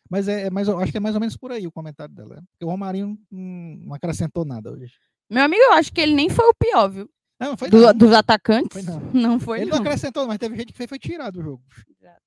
[0.09, 2.35] Mas é, é mais, acho que é mais ou menos por aí o comentário dela.
[2.35, 2.41] Né?
[2.51, 4.93] Porque o Romarinho não, não acrescentou nada hoje.
[5.29, 7.09] Meu amigo, eu acho que ele nem foi o pior, viu?
[7.39, 7.93] Não, não foi do, não.
[7.93, 8.73] Dos atacantes?
[8.73, 8.99] Foi não.
[9.13, 9.77] não foi Ele não.
[9.77, 11.63] não acrescentou, mas teve gente que fez, foi tirado do jogo.
[12.01, 12.26] Exato.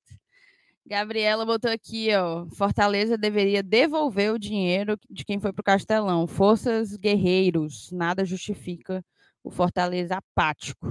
[0.91, 2.47] Gabriela botou aqui, ó.
[2.47, 6.27] Fortaleza deveria devolver o dinheiro de quem foi pro Castelão.
[6.27, 9.01] Forças guerreiros, nada justifica
[9.45, 10.85] o Fortaleza apático.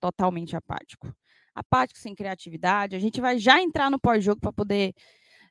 [0.00, 1.14] Totalmente apático.
[1.54, 2.96] Apático, sem criatividade.
[2.96, 4.94] A gente vai já entrar no pós-jogo para poder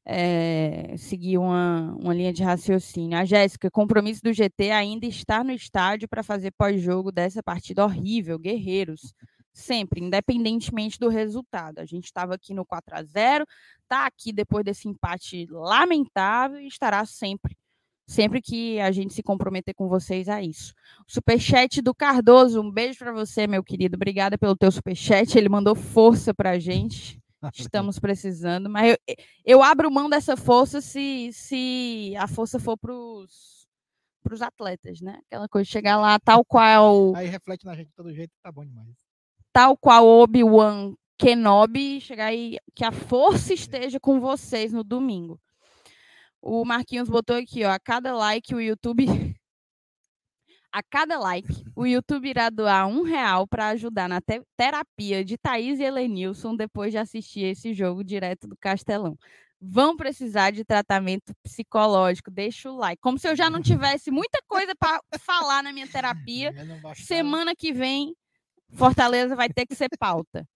[0.04, 3.16] é, seguir uma, uma linha de raciocínio.
[3.16, 8.40] A Jéssica, compromisso do GT ainda está no estádio para fazer pós-jogo dessa partida horrível,
[8.40, 9.14] guerreiros.
[9.56, 11.80] Sempre, independentemente do resultado.
[11.80, 13.46] A gente estava aqui no 4 a 0
[13.84, 17.56] está aqui depois desse empate lamentável e estará sempre,
[18.06, 20.74] sempre que a gente se comprometer com vocês a isso.
[21.08, 23.96] Superchat do Cardoso, um beijo para você, meu querido.
[23.96, 25.38] Obrigada pelo teu superchat.
[25.38, 27.18] Ele mandou força para a gente.
[27.56, 29.16] Estamos precisando, mas eu,
[29.46, 35.22] eu abro mão dessa força se, se a força for para os atletas, né?
[35.28, 37.16] Aquela coisa chegar lá, tal qual.
[37.16, 39.05] Aí reflete na gente de todo jeito, tá bom demais.
[39.56, 45.40] Tal qual Obi-Wan Kenobi, chegar aí, que a força esteja com vocês no domingo.
[46.42, 49.06] O Marquinhos botou aqui, ó, a cada like o YouTube
[50.74, 55.38] a cada like, o YouTube irá doar um real para ajudar na te terapia de
[55.38, 59.18] Thaís e Helenilson depois de assistir esse jogo direto do Castelão.
[59.62, 62.30] Vão precisar de tratamento psicológico.
[62.30, 63.02] Deixa o like.
[63.02, 66.54] Como se eu já não tivesse muita coisa para falar na minha terapia.
[66.94, 68.14] Semana que vem,
[68.74, 70.48] Fortaleza vai ter que ser pauta.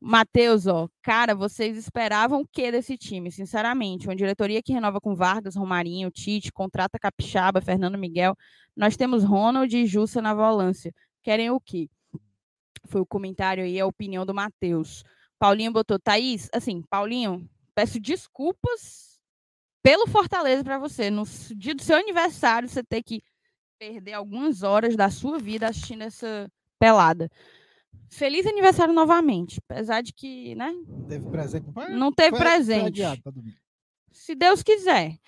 [0.00, 3.32] Matheus, ó, cara, vocês esperavam o que desse time?
[3.32, 8.36] Sinceramente, uma diretoria que renova com Vargas, Romarinho, Tite, contrata Capixaba, Fernando Miguel.
[8.76, 10.92] Nós temos Ronald e Jussa na volância.
[11.22, 11.88] Querem o quê?
[12.86, 15.02] Foi o comentário aí, a opinião do Matheus.
[15.38, 19.18] Paulinho botou, Thaís, assim, Paulinho, peço desculpas
[19.82, 21.10] pelo Fortaleza para você.
[21.10, 21.24] No
[21.56, 23.22] dia do seu aniversário, você ter que
[23.78, 27.30] perder algumas horas da sua vida assistindo essa pelada.
[28.08, 29.60] Feliz aniversário novamente.
[29.68, 30.72] Apesar de que, né?
[31.08, 31.66] Teve presente.
[31.90, 33.02] Não teve foi, presente.
[33.02, 33.32] Foi
[34.12, 35.18] Se Deus quiser.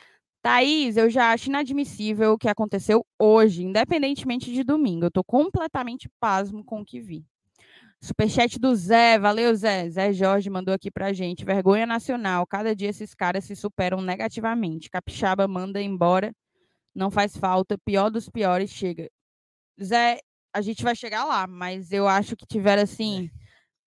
[0.40, 5.06] Thaís, eu já acho inadmissível o que aconteceu hoje, independentemente de domingo.
[5.06, 7.26] Eu tô completamente pasmo com o que vi.
[8.00, 9.90] Superchat do Zé, valeu Zé.
[9.90, 11.44] Zé Jorge mandou aqui pra gente.
[11.44, 12.46] Vergonha nacional.
[12.46, 14.88] Cada dia esses caras se superam negativamente.
[14.88, 16.32] Capixaba manda embora.
[16.94, 17.76] Não faz falta.
[17.84, 19.10] Pior dos piores chega.
[19.82, 20.20] Zé,
[20.52, 23.30] a gente vai chegar lá, mas eu acho que tiveram, assim, é.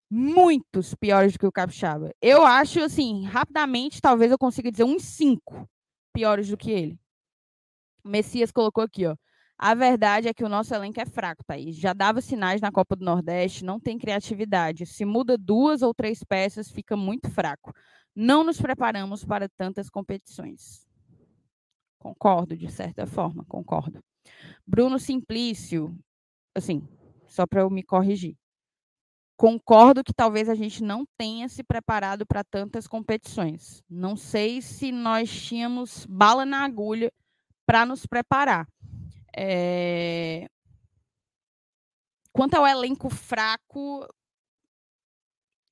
[0.10, 2.13] muitos piores do que o Capixaba.
[2.21, 5.69] Eu acho, assim, rapidamente, talvez eu consiga dizer uns cinco
[6.13, 7.00] piores do que ele.
[8.04, 9.15] O Messias colocou aqui, ó.
[9.58, 11.76] A verdade é que o nosso elenco é fraco, Thaís.
[11.76, 14.88] Já dava sinais na Copa do Nordeste, não tem criatividade.
[14.88, 17.71] Se muda duas ou três peças, fica muito fraco.
[18.15, 20.88] Não nos preparamos para tantas competições.
[22.00, 24.00] Concordo, de certa forma, concordo.
[24.65, 25.95] Bruno Simplício,
[26.56, 26.88] assim,
[27.28, 28.36] só para eu me corrigir.
[29.38, 33.84] Concordo que talvez a gente não tenha se preparado para tantas competições.
[33.90, 37.12] Não sei se nós tínhamos bala na agulha
[37.66, 38.68] para nos preparar.
[39.36, 40.48] É...
[42.32, 44.08] Quanto ao elenco fraco,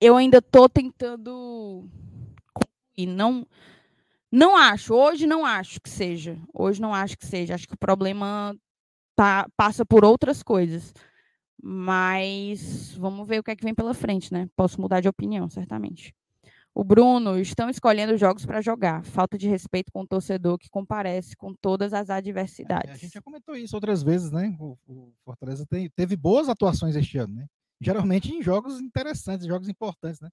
[0.01, 1.87] eu ainda estou tentando
[2.97, 3.45] e não
[4.31, 7.79] não acho hoje não acho que seja hoje não acho que seja acho que o
[7.79, 8.55] problema
[9.19, 10.93] tá, passa por outras coisas.
[11.61, 14.49] Mas vamos ver o que é que vem pela frente, né?
[14.55, 16.15] Posso mudar de opinião, certamente.
[16.73, 19.03] O Bruno, estão escolhendo jogos para jogar.
[19.03, 22.91] Falta de respeito com o torcedor que comparece com todas as adversidades.
[22.91, 24.55] É, a gente já comentou isso outras vezes, né?
[24.57, 27.45] O, o Fortaleza tem, teve boas atuações este ano, né?
[27.81, 30.29] Geralmente em jogos interessantes, jogos importantes, né?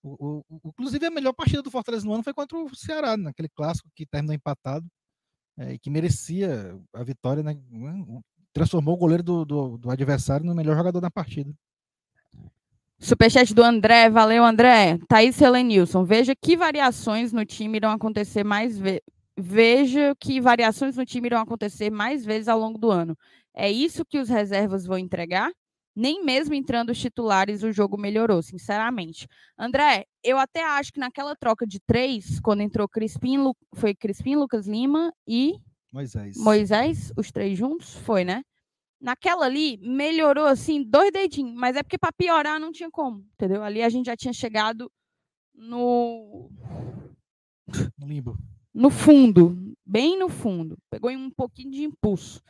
[0.00, 3.48] O, o, inclusive, a melhor partida do Fortaleza no ano foi contra o Ceará, naquele
[3.48, 4.86] clássico que terminou empatado
[5.58, 7.56] é, que merecia a vitória, né?
[8.52, 11.52] transformou o goleiro do, do, do, adversário no melhor jogador da partida.
[12.98, 14.98] Superchat do André, valeu André.
[15.08, 19.02] Thaís Helenilson, veja que variações no time irão acontecer mais ve
[19.36, 23.16] veja que variações no time irão acontecer mais vezes ao longo do ano.
[23.54, 25.50] É isso que os reservas vão entregar?
[25.94, 29.28] Nem mesmo entrando os titulares o jogo melhorou, sinceramente.
[29.58, 33.56] André, eu até acho que naquela troca de três, quando entrou Crispim, Lu...
[33.74, 35.60] foi Crispim, Lucas Lima e
[35.92, 36.36] Moisés.
[36.38, 38.42] Moisés, os três juntos, foi, né?
[38.98, 43.62] Naquela ali, melhorou assim, dois dedinhos, mas é porque para piorar não tinha como, entendeu?
[43.62, 44.90] Ali a gente já tinha chegado
[45.54, 46.50] no
[47.98, 48.38] no limbo.
[48.72, 50.78] No fundo, bem no fundo.
[50.88, 52.42] Pegou um pouquinho de impulso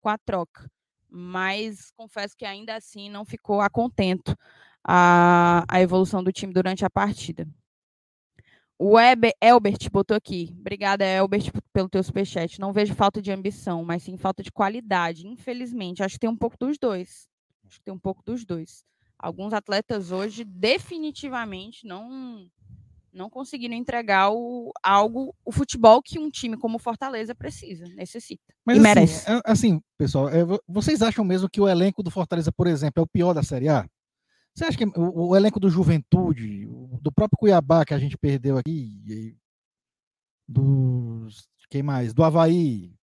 [0.00, 0.68] com a troca.
[1.10, 4.36] Mas confesso que ainda assim não ficou a contento
[4.84, 7.46] a, a evolução do time durante a partida.
[8.78, 10.54] O Elbert botou aqui.
[10.60, 12.60] Obrigada, Elbert, pelo teu superchat.
[12.60, 15.26] Não vejo falta de ambição, mas sim falta de qualidade.
[15.26, 17.28] Infelizmente, acho que tem um pouco dos dois.
[17.66, 18.84] Acho que tem um pouco dos dois.
[19.18, 22.48] Alguns atletas hoje definitivamente não
[23.18, 28.76] não conseguiram entregar o, algo, o futebol que um time como Fortaleza precisa, necessita Mas,
[28.76, 29.30] e assim, merece.
[29.30, 33.02] É, assim, pessoal, é, vocês acham mesmo que o elenco do Fortaleza, por exemplo, é
[33.02, 33.86] o pior da Série A?
[34.54, 36.66] Você acha que o, o elenco do Juventude,
[37.02, 39.36] do próprio Cuiabá que a gente perdeu aqui,
[40.48, 42.14] dos quem mais?
[42.14, 42.94] Do Havaí,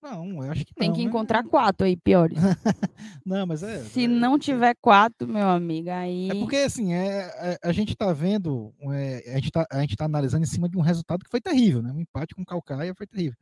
[0.00, 1.08] não, eu acho que Tem não, que né?
[1.08, 2.38] encontrar quatro aí piores.
[3.26, 3.82] não, mas é.
[3.84, 6.30] Se é, não tiver quatro, meu amigo, aí.
[6.30, 9.96] É porque assim, é, é a gente está vendo, é, a gente está a gente
[9.96, 11.92] tá analisando em cima de um resultado que foi terrível, né?
[11.92, 13.36] Um empate com o Calcaia foi terrível.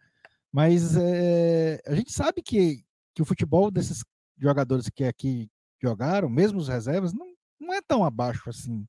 [0.51, 2.83] Mas é, a gente sabe que,
[3.15, 4.03] que o futebol desses
[4.39, 5.51] jogadores que aqui
[5.83, 7.27] jogaram, mesmo os reservas, não,
[7.61, 8.87] não é tão abaixo assim.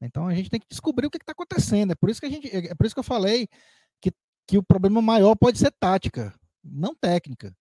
[0.00, 1.92] Então a gente tem que descobrir o que está acontecendo.
[1.92, 3.48] É por isso que a gente, é por isso que eu falei
[4.00, 4.12] que,
[4.46, 6.34] que o problema maior pode ser tática
[6.70, 7.54] não técnica.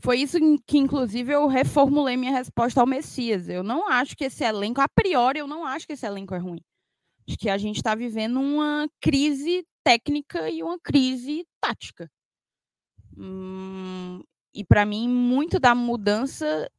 [0.00, 3.48] Foi isso que, inclusive, eu reformulei minha resposta ao Messias.
[3.48, 6.38] Eu não acho que esse elenco, a priori, eu não acho que esse elenco é
[6.38, 6.60] ruim.
[7.28, 12.08] Acho que a gente está vivendo uma crise técnica e uma crise tática.
[13.16, 14.22] Hum,
[14.54, 16.70] e para mim, muito da mudança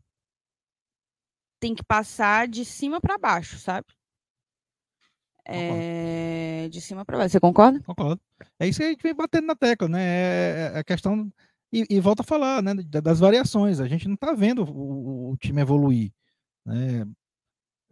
[1.60, 3.88] tem que passar de cima para baixo, sabe?
[5.46, 6.29] É,
[6.70, 7.34] de cima para baixo.
[7.34, 7.80] Você concorda?
[7.82, 8.22] Concordo.
[8.60, 10.02] É isso que a gente vem batendo na tecla, né?
[10.02, 11.32] É, é a questão.
[11.72, 12.74] E, e volta a falar, né?
[12.76, 13.80] Das variações.
[13.80, 16.12] A gente não está vendo o, o, time evoluir.
[16.66, 17.06] Né?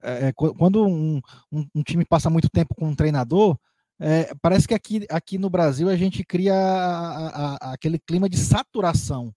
[0.02, 3.58] É, é quando um, um, um, time passa muito tempo com um treinador,
[4.00, 8.38] é, parece que aqui, aqui no Brasil a gente cria a, a, aquele clima de
[8.38, 9.34] saturação,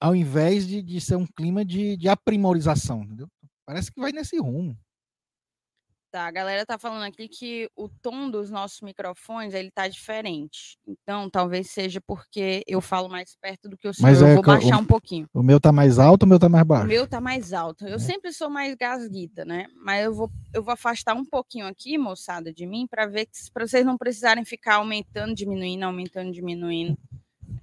[0.00, 3.02] ao invés de, de ser um clima de, de aprimorização.
[3.02, 3.28] Entendeu?
[3.66, 4.76] Parece que vai nesse rumo.
[6.12, 10.76] Tá, a galera tá falando aqui que o tom dos nossos microfones, ele tá diferente.
[10.86, 14.10] Então, talvez seja porque eu falo mais perto do que o senhor.
[14.10, 15.26] Mas eu é, vou baixar o, um pouquinho.
[15.32, 16.84] O meu tá mais alto, o meu tá mais baixo?
[16.84, 17.86] O meu tá mais alto.
[17.86, 17.98] Eu é.
[17.98, 19.68] sempre sou mais gasguita, né?
[19.74, 23.66] Mas eu vou, eu vou afastar um pouquinho aqui, moçada, de mim, para ver para
[23.66, 26.94] vocês não precisarem ficar aumentando, diminuindo, aumentando, diminuindo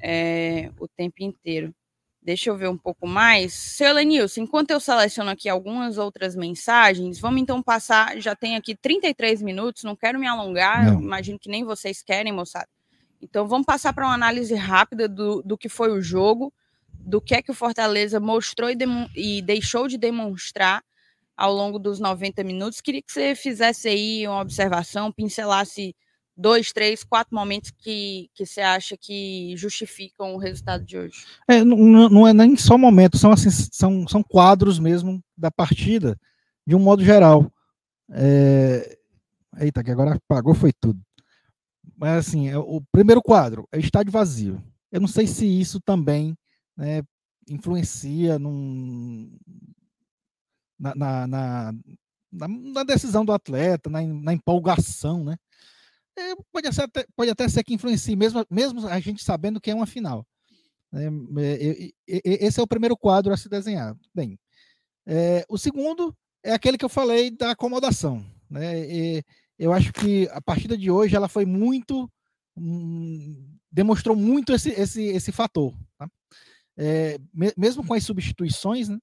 [0.01, 1.71] é, o tempo inteiro.
[2.21, 3.53] Deixa eu ver um pouco mais.
[3.53, 8.19] Seu Lenilson, enquanto eu seleciono aqui algumas outras mensagens, vamos então passar.
[8.19, 12.67] Já tem aqui 33 minutos, não quero me alongar, imagino que nem vocês querem, moçada.
[13.21, 16.53] Então vamos passar para uma análise rápida do, do que foi o jogo,
[16.93, 18.77] do que é que o Fortaleza mostrou e,
[19.15, 20.83] e deixou de demonstrar
[21.35, 22.81] ao longo dos 90 minutos.
[22.81, 25.95] Queria que você fizesse aí uma observação, pincelasse
[26.39, 31.25] dois, três, quatro momentos que, que você acha que justificam o resultado de hoje?
[31.47, 36.17] É, não, não é nem só momentos, são, assim, são, são quadros mesmo da partida,
[36.65, 37.51] de um modo geral.
[38.11, 38.97] É...
[39.59, 40.99] Eita, que agora apagou foi tudo.
[41.97, 44.63] Mas assim, é, o primeiro quadro é estádio vazio.
[44.89, 46.37] Eu não sei se isso também
[46.77, 47.03] né,
[47.49, 49.29] influencia num,
[50.79, 51.73] na, na, na,
[52.31, 55.35] na, decisão do atleta, na, na empolgação, né?
[56.19, 59.71] É, pode, ser até, pode até ser que influencie, mesmo, mesmo a gente sabendo que
[59.71, 60.25] é uma final.
[60.93, 61.05] É,
[62.07, 63.95] é, esse é o primeiro quadro a se desenhar.
[64.13, 64.39] Bem,
[65.05, 68.25] é, o segundo é aquele que eu falei da acomodação.
[68.49, 69.21] Né?
[69.59, 72.09] eu acho que a partida de hoje ela foi muito.
[72.57, 75.73] Hum, demonstrou muito esse, esse, esse fator.
[75.97, 76.09] Tá?
[76.75, 77.19] É,
[77.55, 78.97] mesmo com as substituições, né?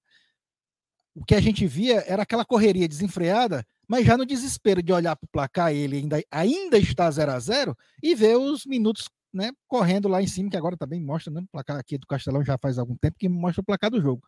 [1.15, 5.15] o que a gente via era aquela correria desenfreada mas já no desespero de olhar
[5.17, 9.53] para o placar, ele ainda, ainda está 0 a 0 e ver os minutos né,
[9.69, 12.57] correndo lá em cima, que agora também mostra, né, o placar aqui do Castelão já
[12.57, 14.23] faz algum tempo que mostra o placar do jogo.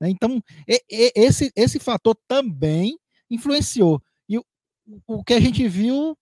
[0.00, 2.98] Né, então, e, e, esse, esse fator também
[3.30, 4.02] influenciou.
[4.28, 4.44] E o,
[5.06, 6.16] o que a gente viu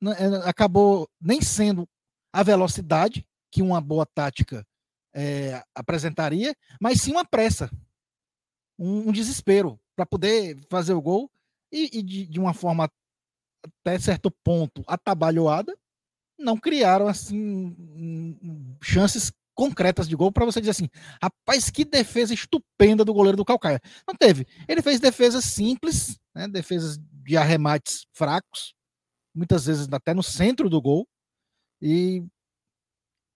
[0.00, 1.88] né, é, acabou nem sendo
[2.32, 4.66] a velocidade que uma boa tática
[5.14, 7.70] é, apresentaria, mas sim uma pressa,
[8.78, 11.30] um, um desespero para poder fazer o gol
[11.76, 12.90] e, e de, de, uma forma
[13.84, 15.76] até certo ponto atabalhoada,
[16.38, 18.36] não criaram assim
[18.82, 20.88] chances concretas de gol para você dizer assim,
[21.22, 23.80] rapaz, que defesa estupenda do goleiro do Calcaia.
[24.06, 24.46] Não teve.
[24.68, 28.74] Ele fez defesas simples, né, defesas de arremates fracos,
[29.34, 31.08] muitas vezes até no centro do gol.
[31.80, 32.22] E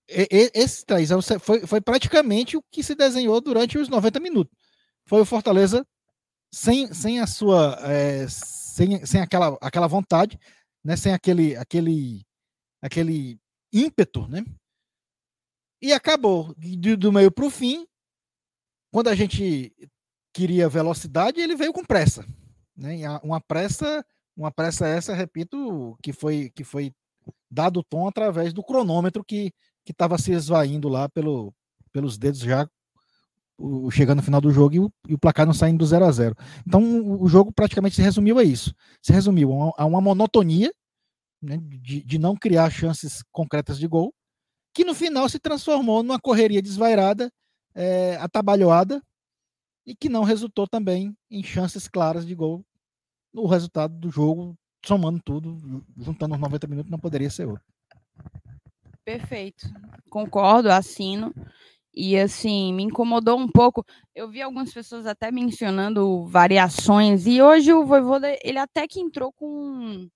[0.08, 1.10] esse 3
[1.40, 4.54] foi, foi praticamente o que se desenhou durante os 90 minutos.
[5.06, 5.86] Foi o Fortaleza
[6.52, 10.38] sem, sem a sua é, sem, sem aquela, aquela vontade,
[10.84, 12.26] né, sem aquele, aquele,
[12.82, 13.38] aquele
[13.72, 14.44] ímpeto, né,
[15.80, 16.54] E acabou.
[16.56, 17.86] Do, do meio para o fim,
[18.92, 19.72] quando a gente
[20.34, 22.26] queria velocidade, ele veio com pressa.
[22.76, 22.96] Né?
[23.22, 24.04] Uma pressa,
[24.36, 26.92] uma pressa essa, repito, que foi, que foi
[27.50, 29.52] dado tom através do cronômetro que
[29.86, 31.52] estava se esvaindo lá pelo,
[31.92, 32.68] pelos dedos já
[33.60, 36.04] o, chegando no final do jogo e o, e o, placar não saindo do 0
[36.04, 36.34] a 0
[36.66, 38.74] Então o, o, jogo praticamente se resumiu a isso.
[39.02, 40.72] Se resumiu a uma, a uma monotonia
[41.42, 44.14] né, de, de não criar chances concretas de gol,
[44.74, 47.30] que no final se transformou numa correria desvairada,
[47.74, 49.02] é, atabalhoada,
[49.86, 52.64] e que não resultou também em chances claras de gol.
[53.34, 57.64] O resultado do jogo, somando tudo, juntando os 90 minutos, não poderia ser outro.
[59.04, 59.66] Perfeito.
[60.08, 61.34] Concordo, assino.
[61.94, 63.84] E assim, me incomodou um pouco.
[64.14, 69.32] Eu vi algumas pessoas até mencionando variações, e hoje o Voivoda, ele até que entrou
[69.32, 70.08] com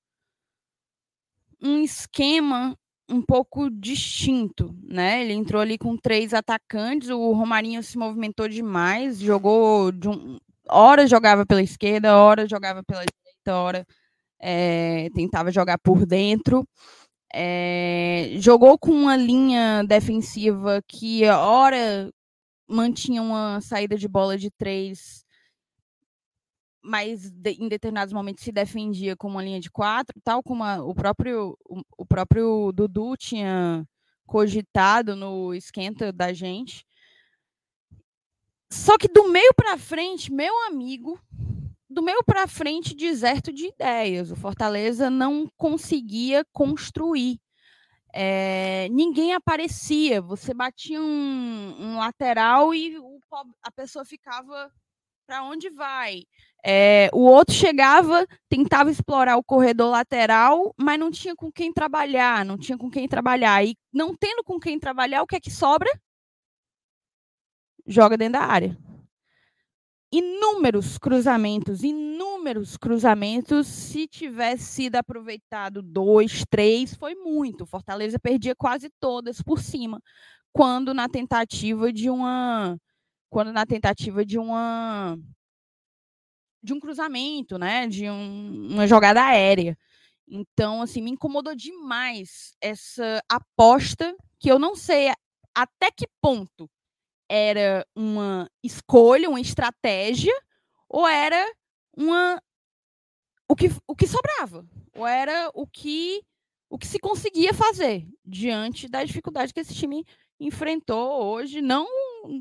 [1.63, 2.77] um esquema
[3.09, 5.23] um pouco distinto, né?
[5.23, 11.07] Ele entrou ali com três atacantes, o Romarinho se movimentou demais, jogou de um, hora
[11.07, 13.87] jogava pela esquerda, hora jogava pela direita, hora
[14.41, 16.67] é, tentava jogar por dentro.
[17.37, 22.09] É, jogou com uma linha defensiva que hora
[22.69, 25.25] mantinha uma saída de bola de três,
[26.81, 30.85] mas de, em determinados momentos se defendia com uma linha de quatro, tal como a,
[30.85, 33.85] o próprio o, o, próprio Dudu tinha
[34.27, 36.87] cogitado no esquenta da gente.
[38.71, 41.19] Só que do meio para frente, meu amigo,
[41.89, 44.31] do meio para frente, deserto de ideias.
[44.31, 47.39] O Fortaleza não conseguia construir.
[48.13, 50.23] É, ninguém aparecia.
[50.23, 53.21] Você batia um, um lateral e o,
[53.63, 54.73] a pessoa ficava
[55.27, 56.25] para onde vai.
[56.67, 62.45] É, o outro chegava, tentava explorar o corredor lateral, mas não tinha com quem trabalhar,
[62.45, 63.65] não tinha com quem trabalhar.
[63.65, 65.91] E não tendo com quem trabalhar, o que é que sobra?
[67.87, 68.79] Joga dentro da área
[70.17, 73.67] inúmeros cruzamentos, inúmeros cruzamentos.
[73.67, 77.67] Se tivesse sido aproveitado dois, três, foi muito.
[77.67, 80.01] Fortaleza perdia quase todas por cima,
[80.53, 82.79] quando na tentativa de uma,
[83.29, 85.19] quando na tentativa de uma,
[86.63, 89.77] de um cruzamento, né, de um, uma jogada aérea.
[90.29, 95.13] Então, assim, me incomodou demais essa aposta que eu não sei
[95.55, 96.71] até que ponto
[97.29, 100.35] era uma escolha, uma estratégia,
[100.89, 101.53] ou era
[101.97, 102.41] uma
[103.49, 106.23] o que, o que sobrava, ou era o que
[106.71, 110.05] o que se conseguia fazer diante da dificuldade que esse time
[110.41, 111.87] enfrentou hoje, não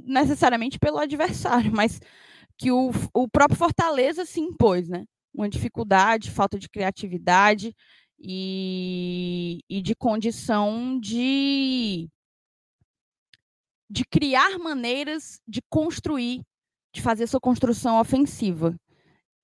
[0.06, 2.00] necessariamente pelo adversário, mas
[2.58, 5.06] que o, o próprio Fortaleza se impôs, né?
[5.34, 7.76] Uma dificuldade, falta de criatividade
[8.20, 12.10] e, e de condição de
[13.94, 16.42] de criar maneiras de construir,
[16.92, 18.76] de fazer sua construção ofensiva.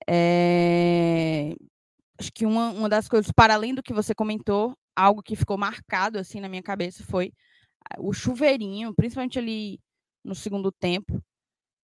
[0.08, 1.54] É...
[2.18, 5.56] Acho que uma, uma das coisas, para além do que você comentou, algo que ficou
[5.56, 7.32] marcado assim na minha cabeça foi
[7.96, 9.78] o chuveirinho, principalmente ali
[10.24, 11.22] no segundo tempo,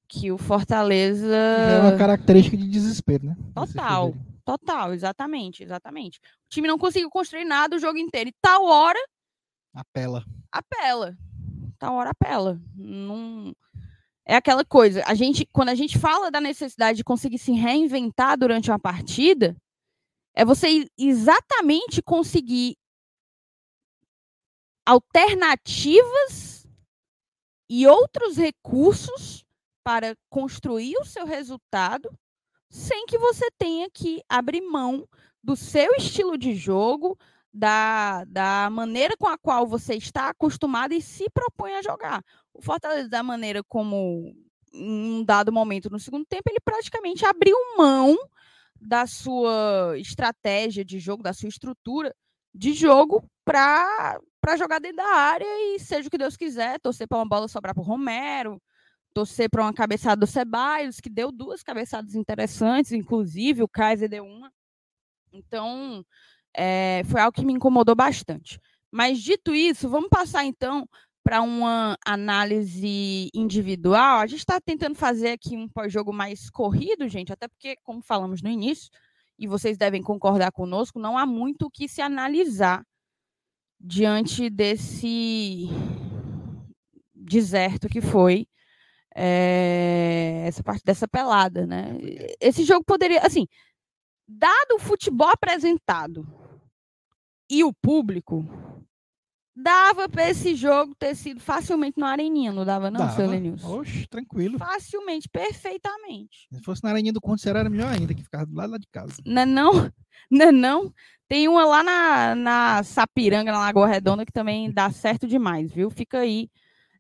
[0.09, 1.37] que o Fortaleza.
[1.37, 3.37] É uma característica de desespero, né?
[3.55, 4.13] Total,
[4.45, 6.19] total, exatamente, exatamente.
[6.19, 8.29] O time não conseguiu construir nada o jogo inteiro.
[8.29, 8.99] E tal hora.
[9.73, 10.25] Apela.
[10.51, 11.17] Apela
[11.77, 12.61] tal hora apela.
[12.75, 13.55] Não
[14.27, 15.03] é aquela coisa.
[15.07, 19.57] A gente, quando a gente fala da necessidade de conseguir se reinventar durante uma partida,
[20.35, 22.77] é você exatamente conseguir
[24.85, 26.67] alternativas
[27.69, 29.45] e outros recursos
[29.85, 32.11] para construir o seu resultado
[32.69, 35.09] sem que você tenha que abrir mão
[35.43, 37.17] do seu estilo de jogo,
[37.57, 42.23] da, da maneira com a qual você está acostumado e se propõe a jogar.
[42.53, 44.35] O Fortaleza, da maneira como,
[44.75, 48.15] em um dado momento no segundo tempo, ele praticamente abriu mão
[48.79, 52.15] da sua estratégia de jogo, da sua estrutura
[52.55, 54.21] de jogo para
[54.59, 57.75] jogar dentro da área e seja o que Deus quiser, torcer para uma bola sobrar
[57.75, 58.61] para o Romero,
[59.15, 64.27] torcer para uma cabeçada do Ceballos, que deu duas cabeçadas interessantes, inclusive o Kaiser deu
[64.27, 64.53] uma.
[65.33, 66.05] Então,
[66.57, 68.59] é, foi algo que me incomodou bastante.
[68.91, 70.89] Mas dito isso, vamos passar então
[71.23, 74.21] para uma análise individual.
[74.21, 78.41] A gente está tentando fazer aqui um pós-jogo mais corrido, gente, até porque, como falamos
[78.43, 78.89] no início,
[79.39, 82.83] e vocês devem concordar conosco, não há muito o que se analisar
[83.79, 85.69] diante desse
[87.15, 88.47] deserto que foi
[89.15, 91.99] é, essa parte dessa pelada, né?
[92.41, 93.47] Esse jogo poderia, assim,
[94.27, 96.46] dado o futebol apresentado
[97.49, 98.45] e o público,
[99.59, 103.17] Dava para esse jogo ter sido facilmente no Areninha, não dava não, Dava.
[103.17, 103.81] seu Lenilson?
[103.81, 104.59] Oxe, tranquilo.
[104.59, 106.47] Facilmente, perfeitamente.
[106.53, 109.15] Se fosse na areninha do Será era melhor ainda, que ficava lado lá de casa.
[109.25, 109.73] Não é não?
[110.31, 110.93] Não é não?
[111.27, 115.89] Tem uma lá na, na Sapiranga, na Lagoa Redonda, que também dá certo demais, viu?
[115.91, 116.51] Fica aí,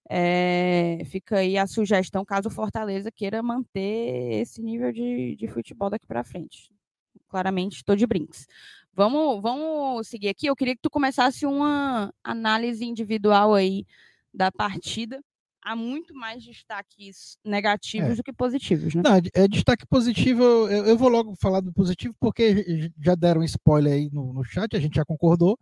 [0.08, 5.90] é, fica aí a sugestão, caso o Fortaleza queira manter esse nível de, de futebol
[5.90, 6.70] daqui para frente.
[7.28, 8.46] Claramente, estou de brinks.
[8.96, 10.46] Vamos, vamos seguir aqui.
[10.46, 13.84] Eu queria que tu começasse uma análise individual aí
[14.32, 15.20] da partida.
[15.62, 18.14] Há muito mais destaques negativos É.
[18.16, 19.02] do que positivos, né?
[19.04, 20.42] Não, é destaque positivo.
[20.42, 24.74] Eu, eu vou logo falar do positivo, porque já deram spoiler aí no, no chat,
[24.74, 25.58] a gente já concordou,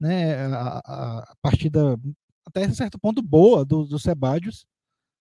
[0.00, 0.46] né?
[0.46, 1.98] A, a- partida
[2.46, 4.64] até certo ponto boa do, do Sebadios,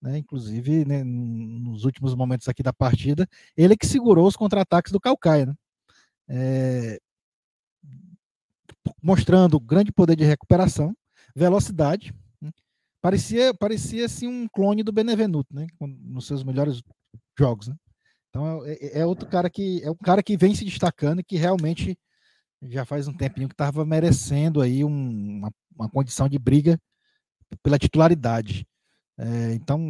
[0.01, 0.17] né?
[0.17, 5.45] Inclusive, né, nos últimos momentos aqui da partida, ele que segurou os contra-ataques do Calcaia,
[5.47, 5.55] né?
[6.29, 6.99] É,
[9.03, 10.95] mostrando grande poder de recuperação,
[11.35, 12.13] velocidade.
[12.41, 12.51] né?
[13.03, 15.67] Parecia, parecia assim um clone do Benevenuto, né?
[15.81, 16.83] Nos seus melhores
[17.39, 17.75] jogos, né?
[18.29, 21.25] Então é, é- é outro cara que é um cara que vem se destacando e
[21.25, 21.97] que realmente
[22.63, 26.79] já faz um tempinho que estava merecendo aí um- uma, uma condição de briga
[27.63, 28.67] pela titularidade.
[29.19, 29.81] É, então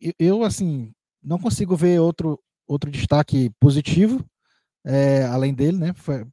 [0.00, 0.92] eu, eu, assim
[1.22, 4.24] não consigo ver outro outro destaque positivo
[4.86, 5.92] é, além dele, né?
[5.94, 6.26] Foi-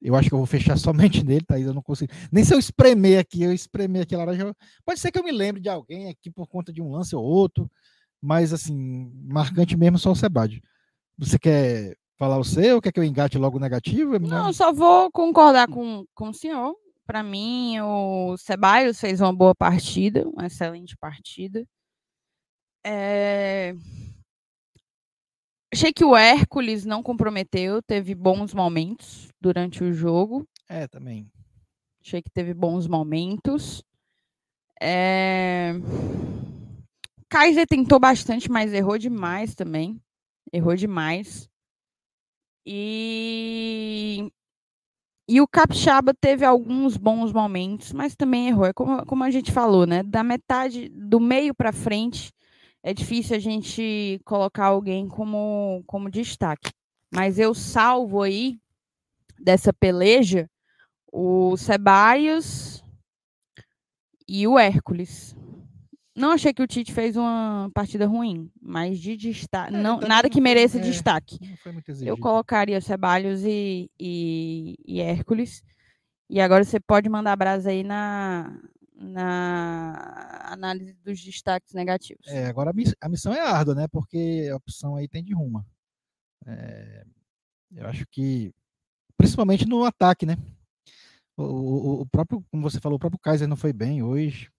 [0.00, 1.66] eu acho que eu vou fechar somente nele, Thaís.
[1.66, 2.12] Eu não consigo.
[2.32, 4.54] Nem se eu espremer aqui, eu espremer aqui a laranja.
[4.84, 7.22] Pode ser que eu me lembre de alguém aqui por conta de um lance ou
[7.24, 7.70] outro,
[8.20, 10.62] mas assim, marcante mesmo só o Sebade.
[11.18, 14.14] Você quer falar o seu quer que eu engate logo o negativo?
[14.14, 16.74] É melhor- Não, só vou concordar com, com o senhor.
[17.06, 21.64] Para mim, o Ceballos fez uma boa partida, uma excelente partida.
[22.84, 23.74] É,
[25.72, 30.48] Achei que o Hércules não comprometeu, teve bons momentos durante o jogo.
[30.68, 31.30] É, também.
[32.02, 33.82] Achei que teve bons momentos.
[34.80, 35.74] É...
[37.28, 40.00] Kaiser tentou bastante, mas errou demais também.
[40.50, 41.48] Errou demais.
[42.64, 44.32] E...
[45.30, 48.64] E o Capixaba teve alguns bons momentos, mas também errou.
[48.64, 50.02] É como, como a gente falou, né?
[50.02, 52.32] Da metade, do meio para frente,
[52.88, 56.70] é difícil a gente colocar alguém como, como destaque.
[57.12, 58.58] Mas eu salvo aí
[59.38, 60.48] dessa peleja
[61.12, 62.82] o Ceballos
[64.26, 65.36] e o Hércules.
[66.16, 70.30] Não achei que o Tite fez uma partida ruim, mas de destaque, É, não, nada
[70.30, 70.80] que mereça é.
[70.80, 71.38] destaque.
[72.00, 75.62] Eu colocaria Ceballos e, e, e Hércules.
[76.30, 78.58] E agora você pode mandar brasa aí na,
[78.98, 82.26] na análise dos destaques negativos.
[82.26, 83.86] É, agora a, miss- a missão é árdua, né?
[83.88, 85.64] Porque a opção aí tem de ruma.
[86.46, 87.04] É,
[87.72, 88.52] eu acho que,
[89.16, 90.36] principalmente no ataque, né?
[91.36, 94.50] O, o- o próprio, como você falou, o próprio Kaiser não foi bem hoje.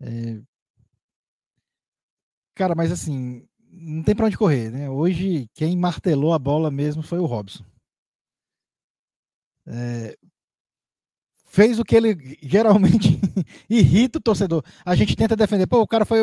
[0.00, 0.40] É,
[2.54, 4.90] cara, mas assim, não tem para onde correr, né?
[4.90, 7.64] Hoje, quem martelou a bola mesmo foi o Robson.
[9.66, 10.16] É,
[11.52, 13.20] fez o que ele geralmente
[13.68, 14.64] irrita o torcedor.
[14.86, 16.22] A gente tenta defender, pô, o cara foi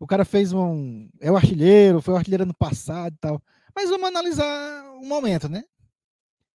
[0.00, 3.42] o, cara fez um é o artilheiro, foi o artilheiro ano passado e tal.
[3.76, 5.62] Mas vamos analisar o momento, né?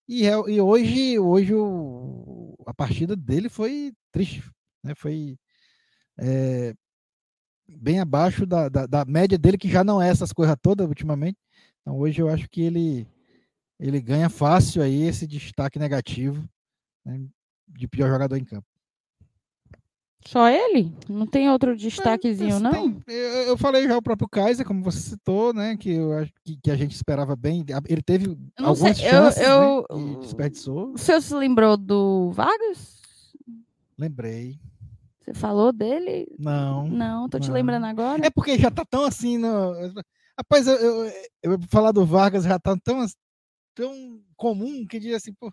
[0.08, 4.44] E, é- e hoje, hoje o, a partida dele foi triste,
[4.84, 4.96] né?
[4.96, 5.38] Foi
[6.20, 6.74] é,
[7.68, 11.38] bem abaixo da, da, da média dele, que já não é essas coisas todas ultimamente.
[11.82, 13.08] Então hoje eu acho que ele
[13.80, 16.44] ele ganha fácil aí esse destaque negativo
[17.06, 17.28] né,
[17.68, 18.66] de pior jogador em campo.
[20.26, 20.94] Só ele?
[21.08, 22.72] Não tem outro destaquezinho, não?
[22.72, 25.78] tem- eu, eu falei já o próprio Kaiser, como você citou, né?
[25.78, 27.64] Que eu acho que, que a gente esperava bem.
[27.88, 28.28] Ele teve
[28.60, 30.12] não sei, algumas eu- chances, eu- né?
[30.14, 30.92] E desperdiçou.
[30.94, 33.02] O senhor se lembrou do Vargas?
[33.98, 34.60] Lembrei.
[35.22, 36.28] Você falou dele?
[36.38, 36.88] Não.
[36.88, 37.54] Não, tô te não.
[37.56, 38.26] lembrando agora.
[38.26, 39.38] É porque já tá tão assim.
[39.38, 39.74] No...
[40.38, 41.12] Rapaz, eu, eu,
[41.44, 43.06] eu falar do Vargas já tá tão,
[43.74, 45.52] tão comum que diz assim, pô,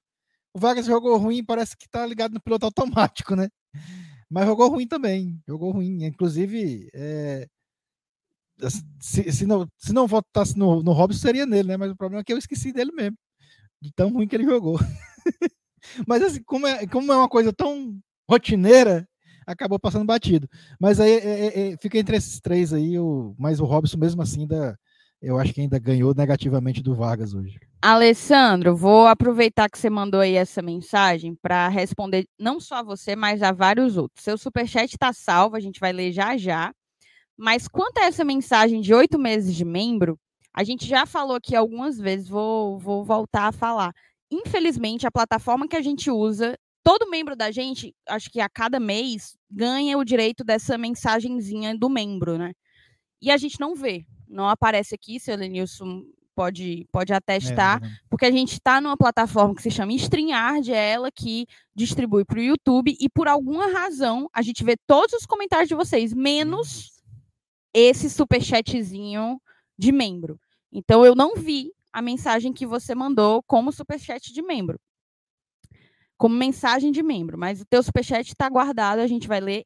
[0.55, 3.49] o Vargas jogou ruim, parece que tá ligado no piloto automático, né?
[4.31, 6.05] Mas jogou ruim também, jogou ruim.
[6.05, 7.47] Inclusive, é,
[9.01, 11.77] se, se não, se não votasse no, no Robson, seria nele, né?
[11.77, 13.17] Mas o problema é que eu esqueci dele mesmo,
[13.83, 14.79] de tão ruim que ele jogou.
[16.07, 17.99] Mas assim, como é, como é uma coisa tão
[18.29, 19.07] rotineira,
[19.47, 20.49] acabou passando batido.
[20.81, 24.23] Mas aí é, é, é, fica entre esses três aí, o, mas o Robson mesmo
[24.23, 24.79] assim ainda,
[25.25, 27.59] eu acho que ainda ganhou negativamente do Vargas hoje.
[27.81, 33.17] Alessandro, vou aproveitar que você mandou aí essa mensagem para responder não só a você,
[33.17, 34.23] mas a vários outros.
[34.23, 36.73] Seu superchat está salvo, a gente vai ler já já.
[37.37, 40.19] Mas quanto a essa mensagem de oito meses de membro,
[40.53, 43.93] a gente já falou aqui algumas vezes, vou, vou voltar a falar.
[44.31, 48.79] Infelizmente, a plataforma que a gente usa todo membro da gente, acho que a cada
[48.79, 52.53] mês, ganha o direito dessa mensagenzinha do membro, né?
[53.21, 54.05] E a gente não vê,
[54.35, 56.05] não aparece aqui, se o Lenilson
[56.35, 60.91] pode, pode atestar, é, porque a gente está numa plataforma que se chama StreamYard, é
[60.91, 65.27] ela que distribui para o YouTube, e por alguma razão a gente vê todos os
[65.27, 66.91] comentários de vocês, menos
[67.73, 69.41] esse superchatzinho
[69.79, 70.39] de membro.
[70.73, 74.79] Então eu não vi a mensagem que você mandou como superchat de membro.
[76.17, 79.65] Como mensagem de membro, mas o teu superchat está guardado, a gente vai ler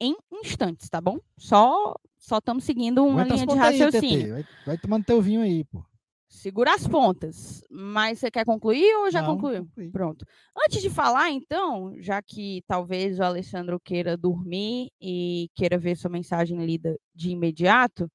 [0.00, 1.18] em instantes, tá bom?
[1.38, 4.36] Só só estamos seguindo uma linha de raciocínio.
[4.36, 5.82] Aí, vai, vai tomando teu vinho aí, pô.
[6.28, 7.64] Segura as pontas.
[7.68, 9.68] Mas você quer concluir ou já Não, concluiu?
[9.90, 10.24] Pronto.
[10.64, 16.10] Antes de falar, então, já que talvez o Alessandro queira dormir e queira ver sua
[16.10, 18.08] mensagem lida de imediato,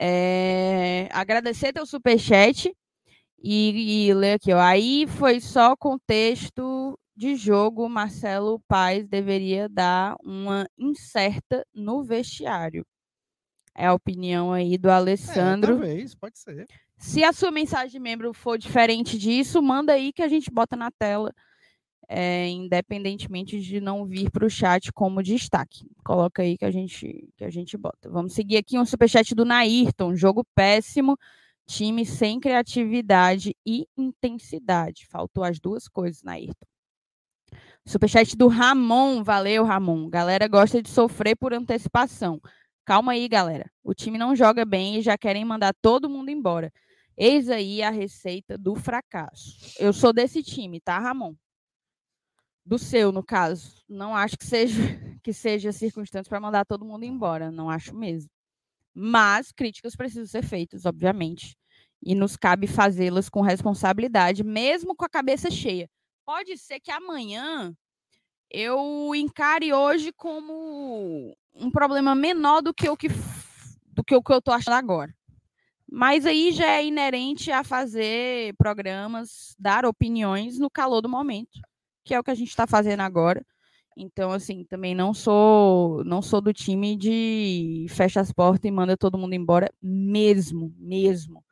[0.00, 1.08] é...
[1.12, 2.72] agradecer teu superchat
[3.42, 4.52] e, e ler aqui.
[4.52, 4.58] Ó.
[4.58, 7.88] Aí foi só contexto de jogo.
[7.88, 12.86] Marcelo Paz deveria dar uma incerta no vestiário.
[13.74, 15.74] É a opinião aí do é, Alessandro.
[15.74, 16.66] É, talvez, pode ser.
[16.98, 20.76] Se a sua mensagem de membro for diferente disso, manda aí que a gente bota
[20.76, 21.34] na tela,
[22.08, 25.90] é, independentemente de não vir para o chat como destaque.
[26.04, 28.08] Coloca aí que a gente que a gente bota.
[28.08, 31.18] Vamos seguir aqui um superchat do Nairton, jogo péssimo,
[31.66, 35.06] time sem criatividade e intensidade.
[35.10, 36.66] Faltou as duas coisas, Nairton.
[37.84, 40.08] Superchat do Ramon, valeu Ramon.
[40.08, 42.40] Galera gosta de sofrer por antecipação.
[42.84, 43.70] Calma aí, galera.
[43.82, 46.72] O time não joga bem e já querem mandar todo mundo embora.
[47.16, 49.56] Eis aí a receita do fracasso.
[49.78, 51.34] Eu sou desse time, tá, Ramon?
[52.64, 53.82] Do seu, no caso.
[53.88, 54.74] Não acho que seja
[55.22, 58.28] que seja circunstância para mandar todo mundo embora, não acho mesmo.
[58.92, 61.56] Mas críticas precisam ser feitas, obviamente,
[62.02, 65.88] e nos cabe fazê-las com responsabilidade, mesmo com a cabeça cheia.
[66.26, 67.72] Pode ser que amanhã
[68.50, 73.08] eu encare hoje como um problema menor do que o que
[73.94, 75.14] do que o que eu tô achando agora.
[75.90, 81.60] Mas aí já é inerente a fazer programas, dar opiniões no calor do momento,
[82.04, 83.44] que é o que a gente está fazendo agora.
[83.96, 88.96] Então, assim, também não sou não sou do time de fecha as portas e manda
[88.96, 91.44] todo mundo embora, mesmo, mesmo.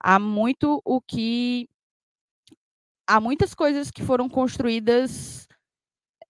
[0.00, 1.68] Há muito o que
[3.06, 5.48] há muitas coisas que foram construídas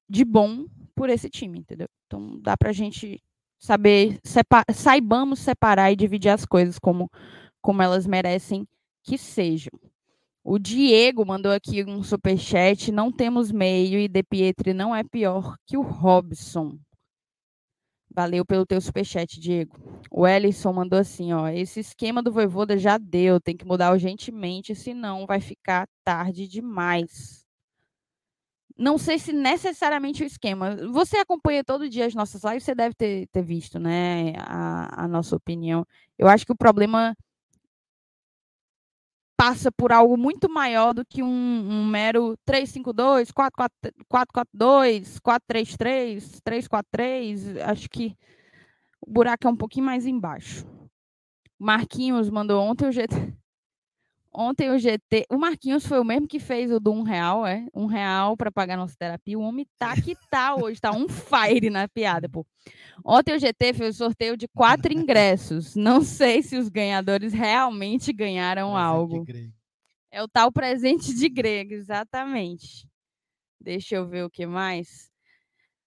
[0.09, 1.89] de bom por esse time, entendeu?
[2.09, 3.20] Então dá para a gente
[3.61, 4.18] saber,
[4.74, 7.11] saibamos separar e dividir as coisas como
[7.61, 8.66] como elas merecem
[9.04, 9.78] que sejam.
[10.42, 12.90] O Diego mandou aqui um superchat.
[12.90, 16.78] Não temos meio e De Pietri não é pior que o Robson.
[18.11, 19.76] Valeu pelo teu superchat, Diego.
[20.11, 21.48] O Ellison mandou assim, ó.
[21.48, 27.47] Esse esquema do Voivoda já deu, tem que mudar urgentemente, senão vai ficar tarde demais.
[28.79, 30.76] Não sei se necessariamente o esquema.
[30.93, 34.35] Você acompanha todo dia as nossas lives, você deve ter, ter visto, né?
[34.39, 35.85] A, a nossa opinião.
[36.16, 37.16] Eu acho que o problema
[39.37, 47.57] passa por algo muito maior do que um, um mero 352, 442, 433, 343.
[47.59, 48.16] Acho que
[49.01, 50.64] o buraco é um pouquinho mais embaixo.
[51.59, 53.35] Marquinhos mandou ontem o GT.
[54.33, 55.26] Ontem o GT.
[55.31, 57.66] O Marquinhos foi o mesmo que fez o do um real, é?
[57.74, 59.39] Um real para pagar nossa terapia.
[59.39, 62.47] O homem tá que tá hoje, tá um fire na piada, pô.
[63.05, 65.74] Ontem o GT fez o sorteio de quatro ingressos.
[65.74, 69.24] Não sei se os ganhadores realmente ganharam presente algo.
[70.11, 72.87] É o tal presente de grego, exatamente.
[73.61, 75.11] Deixa eu ver o que mais.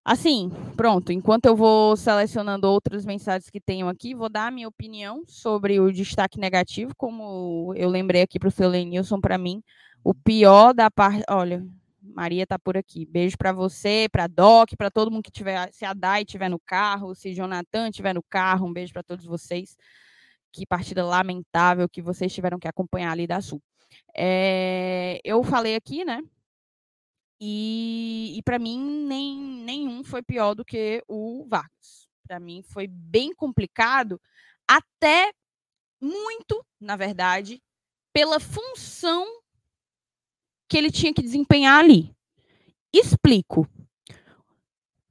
[0.03, 1.11] Assim, pronto.
[1.11, 5.79] Enquanto eu vou selecionando outras mensagens que tenho aqui, vou dar a minha opinião sobre
[5.79, 9.61] o destaque negativo, como eu lembrei aqui para o seu Lenilson, para mim,
[10.03, 11.23] o pior da parte.
[11.29, 11.63] Olha,
[12.01, 13.05] Maria tá por aqui.
[13.05, 16.59] Beijo para você, para Doc, para todo mundo que tiver, se a Dai tiver no
[16.59, 19.77] carro, se Jonathan tiver no carro, um beijo para todos vocês.
[20.51, 23.61] Que partida lamentável que vocês tiveram que acompanhar ali da Sul.
[24.15, 26.21] É, eu falei aqui, né?
[27.43, 32.07] E, e para mim, nem, nenhum foi pior do que o Vargas.
[32.27, 34.21] Para mim, foi bem complicado,
[34.67, 35.33] até
[35.99, 37.59] muito, na verdade,
[38.13, 39.25] pela função
[40.69, 42.15] que ele tinha que desempenhar ali.
[42.93, 43.67] Explico.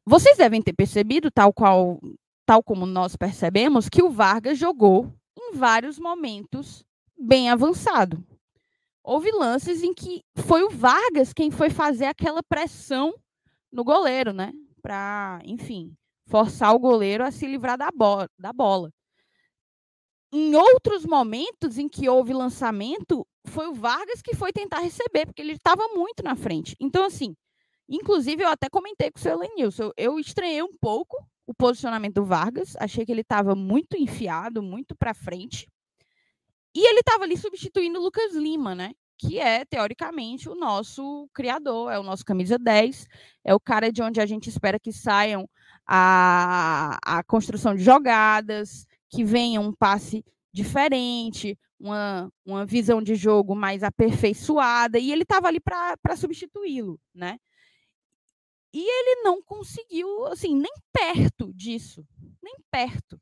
[0.06, 2.00] Vocês devem ter percebido, tal qual,
[2.46, 6.84] tal como nós percebemos, que o Vargas jogou em vários momentos
[7.18, 8.24] bem avançado.
[9.10, 13.12] Houve lances em que foi o Vargas quem foi fazer aquela pressão
[13.72, 14.52] no goleiro, né?
[14.80, 15.92] Para, enfim,
[16.28, 18.88] forçar o goleiro a se livrar da, bo da bola.
[20.32, 25.42] Em outros momentos em que houve lançamento, foi o Vargas que foi tentar receber, porque
[25.42, 26.76] ele estava muito na frente.
[26.78, 27.34] Então, assim,
[27.90, 32.14] Inclusive, eu até comentei com o seu Lenilson, eu, eu estranhei um pouco o posicionamento
[32.14, 35.66] do Vargas, achei que ele estava muito enfiado, muito para frente.
[36.72, 38.92] E ele estava ali substituindo o Lucas Lima, né?
[39.20, 43.06] Que é, teoricamente, o nosso criador, é o nosso camisa 10,
[43.44, 45.46] é o cara de onde a gente espera que saiam
[45.86, 53.54] a, a construção de jogadas, que venha um passe diferente, uma, uma visão de jogo
[53.54, 57.38] mais aperfeiçoada, e ele estava ali para substituí-lo, né?
[58.72, 62.06] E ele não conseguiu, assim, nem perto disso,
[62.42, 63.20] nem perto.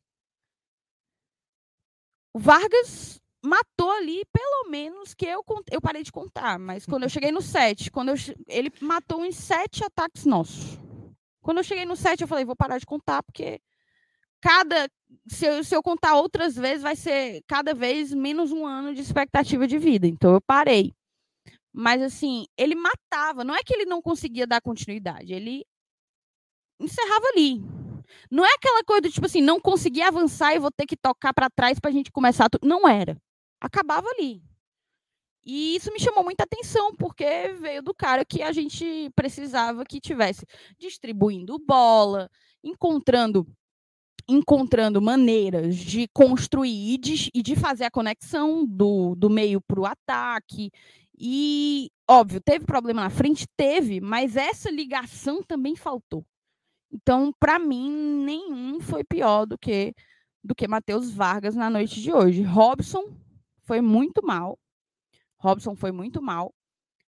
[2.33, 7.33] Vargas matou ali, pelo menos, que eu, eu parei de contar, mas quando eu cheguei
[7.33, 8.15] no 7, quando eu,
[8.47, 10.79] ele matou uns sete ataques nossos.
[11.41, 13.61] Quando eu cheguei no 7, eu falei, vou parar de contar, porque
[14.41, 14.89] cada.
[15.27, 19.01] Se eu, se eu contar outras vezes, vai ser cada vez menos um ano de
[19.01, 20.07] expectativa de vida.
[20.07, 20.95] Então eu parei.
[21.73, 23.45] Mas assim, ele matava.
[23.45, 25.65] Não é que ele não conseguia dar continuidade, ele
[26.79, 27.63] encerrava ali.
[28.31, 31.33] Não é aquela coisa do tipo assim, não consegui avançar e vou ter que tocar
[31.33, 32.49] para trás para a gente começar.
[32.63, 33.17] Não era.
[33.61, 34.43] Acabava ali.
[35.45, 40.01] E isso me chamou muita atenção, porque veio do cara que a gente precisava que
[40.01, 40.45] tivesse
[40.79, 42.31] distribuindo bola,
[42.63, 43.47] encontrando
[44.29, 49.81] encontrando maneiras de construir e de, e de fazer a conexão do, do meio para
[49.81, 50.71] o ataque.
[51.19, 53.47] E, óbvio, teve problema na frente?
[53.57, 56.27] Teve, mas essa ligação também faltou.
[56.93, 57.91] Então, para mim,
[58.25, 59.95] nenhum foi pior do que
[60.45, 62.43] do que Matheus Vargas na noite de hoje.
[62.43, 63.05] Robson
[63.69, 64.59] foi muito mal.
[65.39, 66.53] Robson foi muito mal.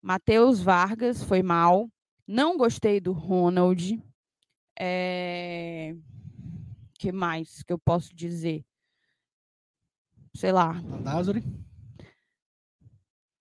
[0.01, 1.89] Matheus Vargas foi mal.
[2.27, 3.99] Não gostei do Ronald.
[4.77, 5.95] É
[6.99, 8.61] que mais que eu posso dizer?
[10.35, 10.73] Sei lá.
[10.83, 11.41] Landázuri?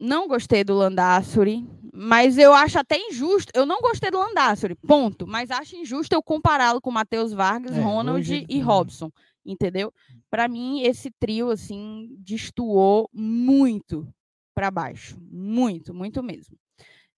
[0.00, 3.50] Não gostei do Landázuri, mas eu acho até injusto.
[3.52, 5.26] Eu não gostei do Landázuri, ponto.
[5.26, 8.46] Mas acho injusto eu compará-lo com Matheus Vargas, é, Ronald hoje...
[8.48, 9.10] e Robson,
[9.44, 9.92] entendeu?
[10.30, 14.06] Para mim, esse trio, assim, destoou muito
[14.54, 15.18] para baixo.
[15.30, 16.56] Muito, muito mesmo.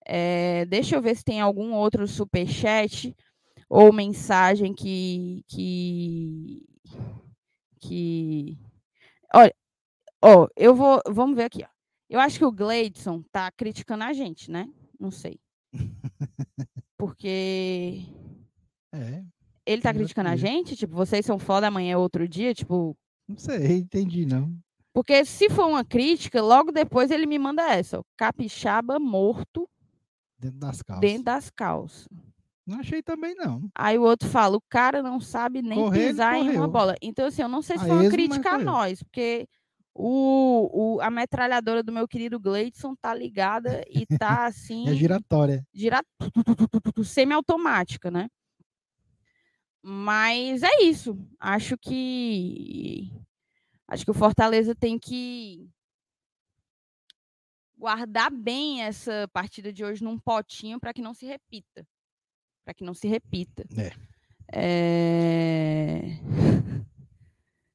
[0.05, 3.15] É, deixa eu ver se tem algum outro superchat chat
[3.69, 6.61] ou mensagem que que
[7.79, 8.57] que
[9.33, 9.53] olha,
[10.21, 11.69] ó, eu vou, vamos ver aqui, ó.
[12.09, 14.69] Eu acho que o Gleidson tá criticando a gente, né?
[14.99, 15.39] Não sei.
[16.97, 18.05] Porque
[18.93, 19.23] é.
[19.65, 22.97] Ele tá criticando a gente, tipo, vocês são foda amanhã é outro dia, tipo,
[23.27, 24.53] não sei, entendi não.
[24.93, 29.69] Porque se for uma crítica, logo depois ele me manda essa, ó, capixaba morto
[30.37, 31.01] dentro das calças.
[31.01, 32.07] Dentro das calças.
[32.67, 33.69] Não achei também, não.
[33.73, 36.95] Aí o outro fala, o cara não sabe nem Correr, pisar em uma bola.
[37.01, 39.47] Então, assim, eu não sei se foi uma crítica a nós, porque
[39.95, 44.87] o, o, a metralhadora do meu querido Gleidson tá ligada e tá assim.
[44.89, 45.65] é giratória.
[45.73, 46.03] Gira...
[47.03, 48.27] Semi-automática, né?
[49.81, 51.17] Mas é isso.
[51.39, 53.11] Acho que.
[53.87, 55.69] Acho que o Fortaleza tem que
[57.77, 61.85] guardar bem essa partida de hoje num potinho para que não se repita
[62.63, 63.65] para que não se repita.
[63.77, 63.91] É.
[64.53, 66.01] é...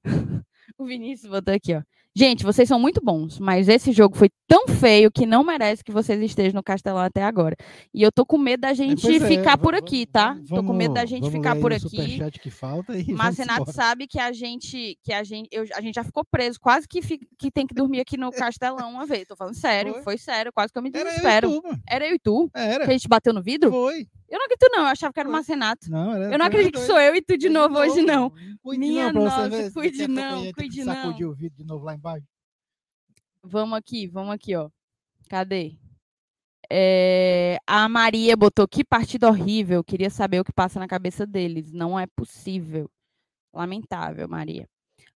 [0.79, 1.83] o Vinícius botou aqui, ó.
[2.19, 5.93] Gente, vocês são muito bons, mas esse jogo foi tão feio que não merece que
[5.93, 7.55] vocês estejam no Castelão até agora.
[7.93, 10.33] E eu tô com medo da gente é, ficar por aqui, tá?
[10.33, 12.19] Vamos, tô com medo da gente ficar por aqui.
[12.41, 15.95] Que falta e mas Renato sabe que a gente que a gente eu, a gente
[15.95, 19.29] já ficou preso, quase que fi, que tem que dormir aqui no Castelão uma vez.
[19.29, 21.51] Tô falando sério, foi, foi sério, quase que eu me desespero.
[21.51, 22.51] Era eu e tu, Era eu e tu?
[22.55, 22.85] Era.
[22.87, 23.71] Que a gente bateu no vidro?
[23.71, 24.09] Foi.
[24.29, 24.81] Eu não acredito, não.
[24.81, 25.91] Eu achava que era o Marcenato.
[25.91, 28.31] Não, era, eu não acredito que sou eu e tu de novo, hoje, não.
[28.63, 30.95] Cuide Minha não, nossa, cuide não, cuide não.
[30.95, 32.27] Sacudir o vidro de novo lá embaixo.
[33.43, 34.69] Vamos aqui, vamos aqui, ó.
[35.29, 35.77] Cadê?
[36.69, 39.85] É, a Maria botou que partida horrível.
[39.85, 41.73] Queria saber o que passa na cabeça deles.
[41.73, 42.91] Não é possível.
[43.53, 44.69] Lamentável, Maria.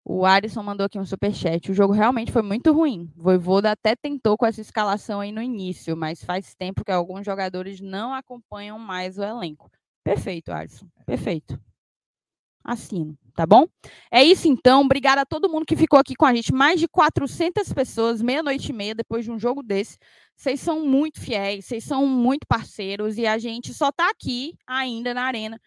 [0.03, 1.69] O Alisson mandou aqui um superchat.
[1.69, 3.11] O jogo realmente foi muito ruim.
[3.15, 7.79] Voivoda até tentou com essa escalação aí no início, mas faz tempo que alguns jogadores
[7.79, 9.69] não acompanham mais o elenco.
[10.03, 10.87] Perfeito, Alisson.
[11.05, 11.59] Perfeito.
[12.63, 13.67] Assino, tá bom?
[14.11, 14.81] É isso então.
[14.81, 16.53] Obrigada a todo mundo que ficou aqui com a gente.
[16.53, 19.97] Mais de 400 pessoas, meia-noite e meia, depois de um jogo desse.
[20.35, 25.13] Vocês são muito fiéis, vocês são muito parceiros e a gente só está aqui ainda
[25.13, 25.59] na arena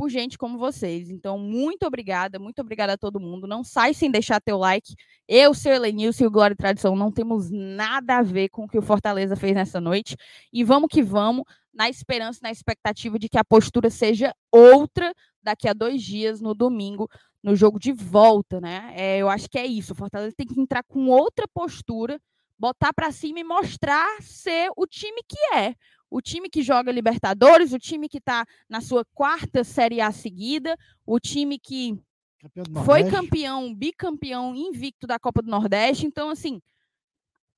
[0.00, 1.10] por gente como vocês.
[1.10, 3.46] Então, muito obrigada, muito obrigada a todo mundo.
[3.46, 4.94] Não sai sem deixar teu like.
[5.28, 8.66] Eu, seu Elenilson e o Glória e Tradição não temos nada a ver com o
[8.68, 10.16] que o Fortaleza fez nessa noite.
[10.50, 15.68] E vamos que vamos, na esperança, na expectativa de que a postura seja outra daqui
[15.68, 17.06] a dois dias, no domingo,
[17.42, 18.94] no jogo de volta, né?
[18.96, 19.92] É, eu acho que é isso.
[19.92, 22.18] O Fortaleza tem que entrar com outra postura,
[22.58, 25.74] botar para cima e mostrar ser o time que é
[26.10, 30.76] o time que joga Libertadores, o time que está na sua quarta Série A seguida,
[31.06, 31.98] o time que
[32.40, 36.06] campeão foi campeão, bicampeão invicto da Copa do Nordeste.
[36.06, 36.60] Então, assim,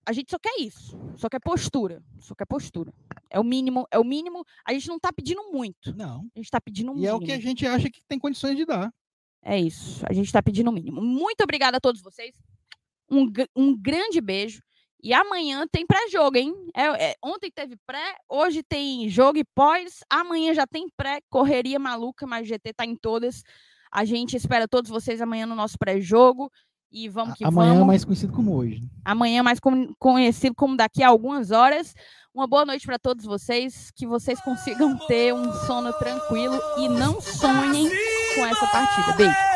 [0.05, 2.93] a gente só quer isso, só quer postura, só quer postura.
[3.31, 4.45] É o mínimo, é o mínimo.
[4.65, 5.97] A gente não está pedindo muito.
[5.97, 6.29] Não.
[6.35, 7.07] A gente está pedindo um e mínimo.
[7.07, 8.93] E é o que a gente acha que tem condições de dar.
[9.43, 10.05] É isso.
[10.09, 11.01] A gente está pedindo o mínimo.
[11.01, 12.35] Muito obrigada a todos vocês.
[13.11, 14.63] Um, um grande beijo.
[15.03, 16.55] E amanhã tem pré-jogo, hein?
[16.75, 21.79] É, é, ontem teve pré, hoje tem jogo e pós, amanhã já tem pré, correria
[21.79, 23.43] maluca, mas GT tá em todas.
[23.91, 26.51] A gente espera todos vocês amanhã no nosso pré-jogo.
[26.91, 27.71] E vamos que amanhã vamos.
[27.71, 28.83] Amanhã mais conhecido como hoje.
[29.05, 31.95] Amanhã mais com, conhecido como daqui a algumas horas.
[32.35, 33.91] Uma boa noite para todos vocês.
[33.95, 37.89] Que vocês consigam ter um sono tranquilo e não sonhem
[38.35, 39.13] com essa partida.
[39.17, 39.52] Beijo.